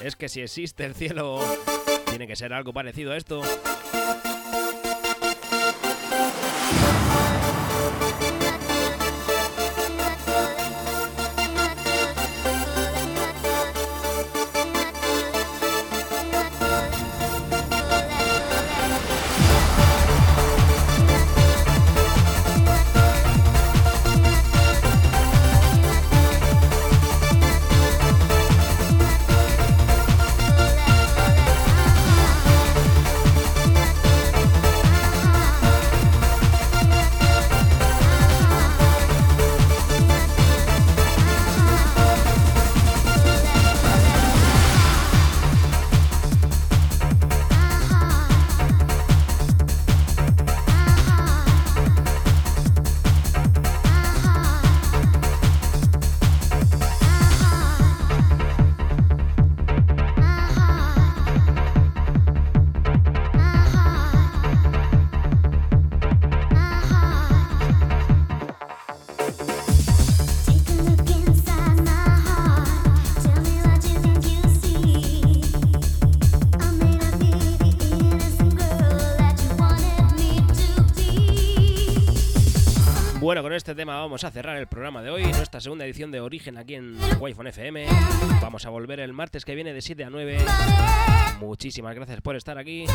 Es 0.00 0.14
que 0.14 0.28
si 0.28 0.42
existe 0.42 0.84
el 0.84 0.94
cielo, 0.94 1.40
tiene 2.08 2.28
que 2.28 2.36
ser 2.36 2.52
algo 2.52 2.72
parecido 2.72 3.12
a 3.12 3.16
esto. 3.16 3.42
Este 83.58 83.74
tema 83.74 83.96
vamos 83.96 84.22
a 84.22 84.30
cerrar 84.30 84.56
el 84.56 84.68
programa 84.68 85.02
de 85.02 85.10
hoy, 85.10 85.24
nuestra 85.24 85.60
segunda 85.60 85.84
edición 85.84 86.12
de 86.12 86.20
Origen 86.20 86.58
aquí 86.58 86.76
en 86.76 86.96
Wi-Fi 87.18 87.48
FM. 87.48 87.86
Vamos 88.40 88.64
a 88.64 88.70
volver 88.70 89.00
el 89.00 89.12
martes 89.12 89.44
que 89.44 89.56
viene 89.56 89.72
de 89.72 89.82
7 89.82 90.04
a 90.04 90.10
9. 90.10 90.38
Muchísimas 91.40 91.92
gracias 91.96 92.20
por 92.20 92.36
estar 92.36 92.56
aquí. 92.56 92.86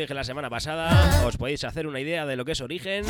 Dije 0.00 0.14
la 0.14 0.24
semana 0.24 0.48
pasada, 0.48 1.22
os 1.26 1.36
podéis 1.36 1.62
hacer 1.64 1.86
una 1.86 2.00
idea 2.00 2.24
de 2.24 2.34
lo 2.34 2.46
que 2.46 2.52
es 2.52 2.60
origen, 2.62 3.04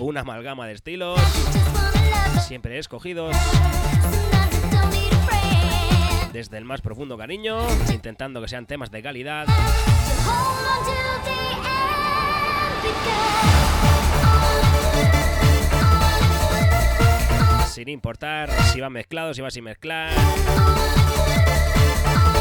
una 0.00 0.20
amalgama 0.20 0.66
de 0.66 0.74
estilos, 0.74 1.18
siempre 2.46 2.78
escogidos 2.78 3.34
desde 6.30 6.58
el 6.58 6.66
más 6.66 6.82
profundo 6.82 7.16
cariño, 7.16 7.58
intentando 7.90 8.42
que 8.42 8.48
sean 8.48 8.66
temas 8.66 8.90
de 8.90 9.02
calidad. 9.02 9.46
Sin 17.66 17.88
importar 17.88 18.50
si 18.72 18.80
van 18.82 18.92
mezclados, 18.92 19.36
si 19.36 19.42
va 19.42 19.50
sin 19.50 19.64
mezclar. 19.64 20.12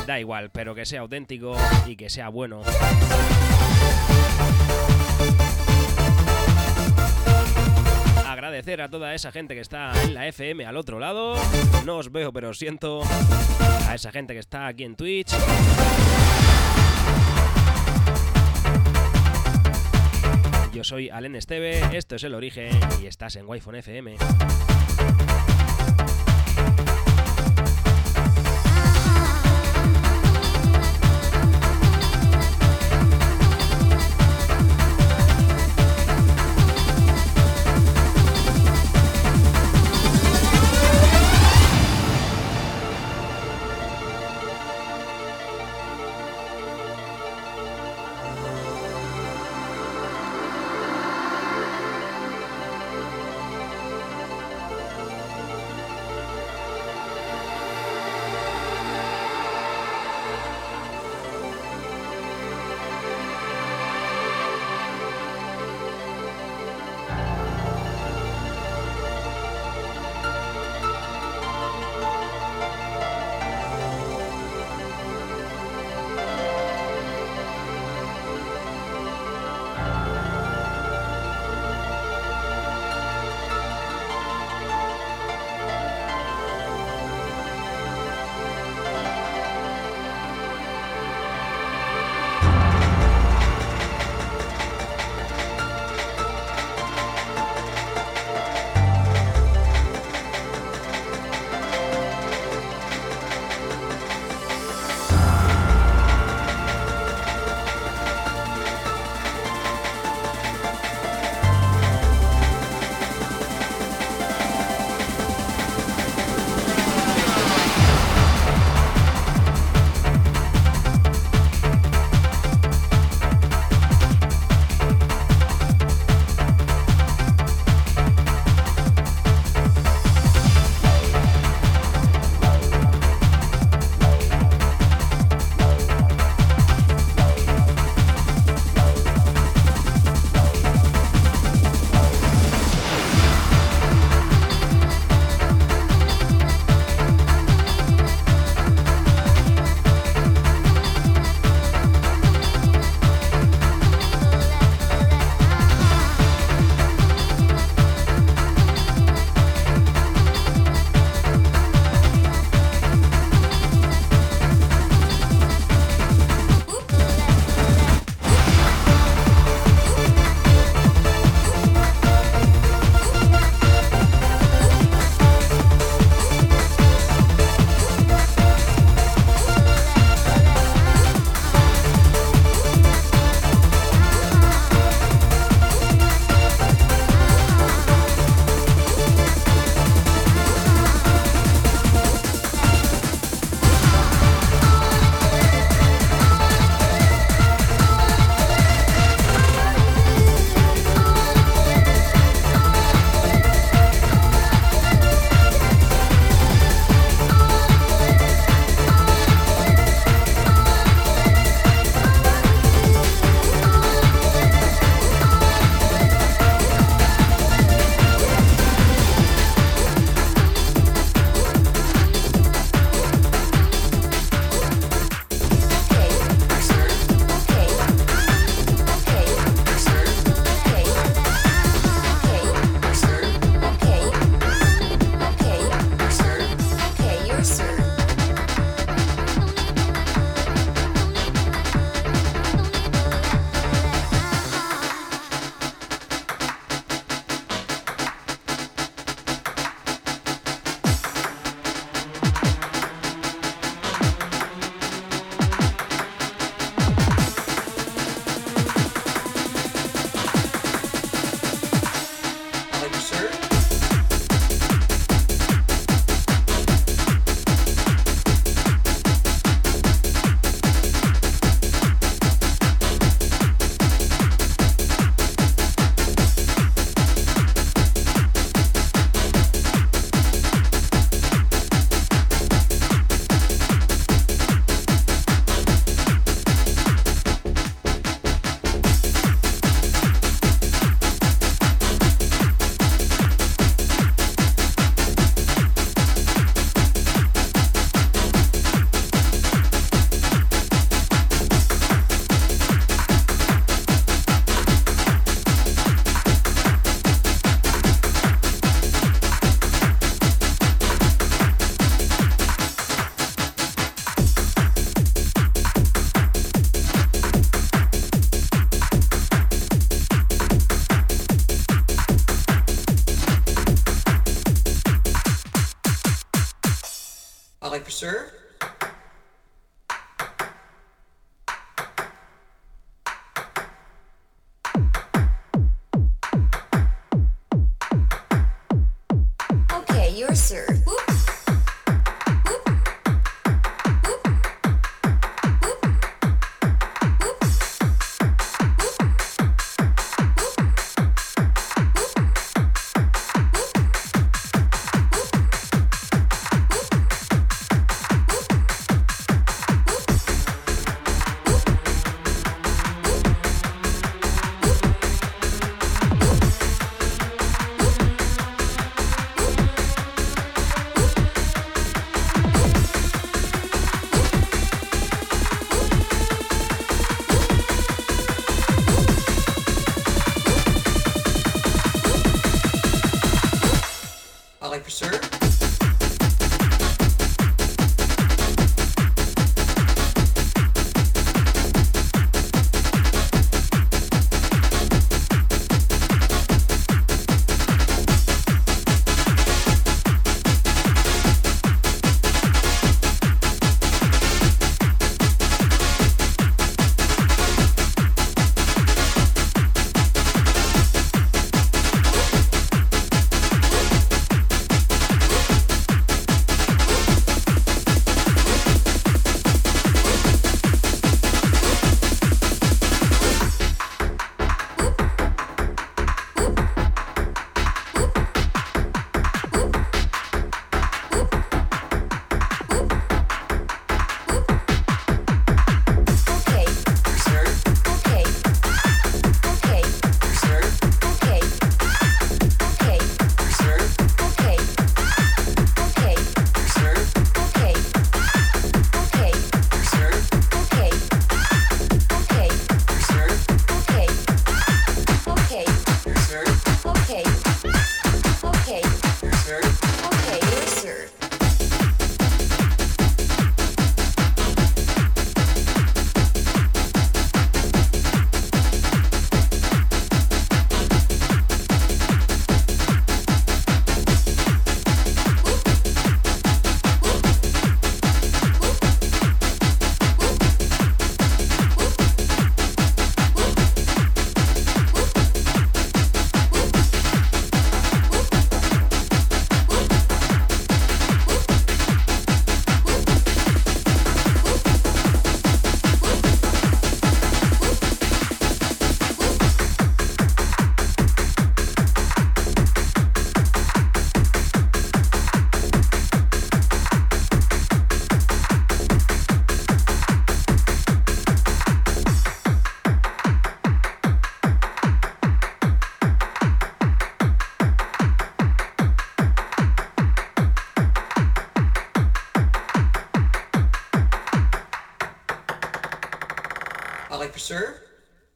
Da 0.07 0.21
igual, 0.21 0.51
pero 0.51 0.73
que 0.73 0.85
sea 0.85 1.01
auténtico 1.01 1.55
y 1.85 1.97
que 1.97 2.09
sea 2.09 2.29
bueno. 2.29 2.61
Agradecer 8.37 8.81
a 8.81 8.87
toda 8.87 9.15
esa 9.15 9.31
gente 9.31 9.55
que 9.55 9.61
está 9.61 9.91
en 10.03 10.13
la 10.13 10.27
FM 10.27 10.63
al 10.63 10.77
otro 10.77 10.99
lado. 10.99 11.33
No 11.87 11.97
os 11.97 12.11
veo, 12.11 12.31
pero 12.31 12.51
os 12.51 12.59
siento. 12.59 13.01
A 13.87 13.95
esa 13.95 14.11
gente 14.11 14.33
que 14.35 14.39
está 14.39 14.67
aquí 14.67 14.83
en 14.83 14.95
Twitch. 14.95 15.31
Yo 20.71 20.83
soy 20.83 21.09
Alen 21.09 21.35
Esteve, 21.35 21.81
esto 21.97 22.13
es 22.13 22.23
El 22.25 22.35
Origen 22.35 22.79
y 23.01 23.07
estás 23.07 23.37
en 23.37 23.49
Wi-Fi 23.49 23.77
FM. 23.79 24.17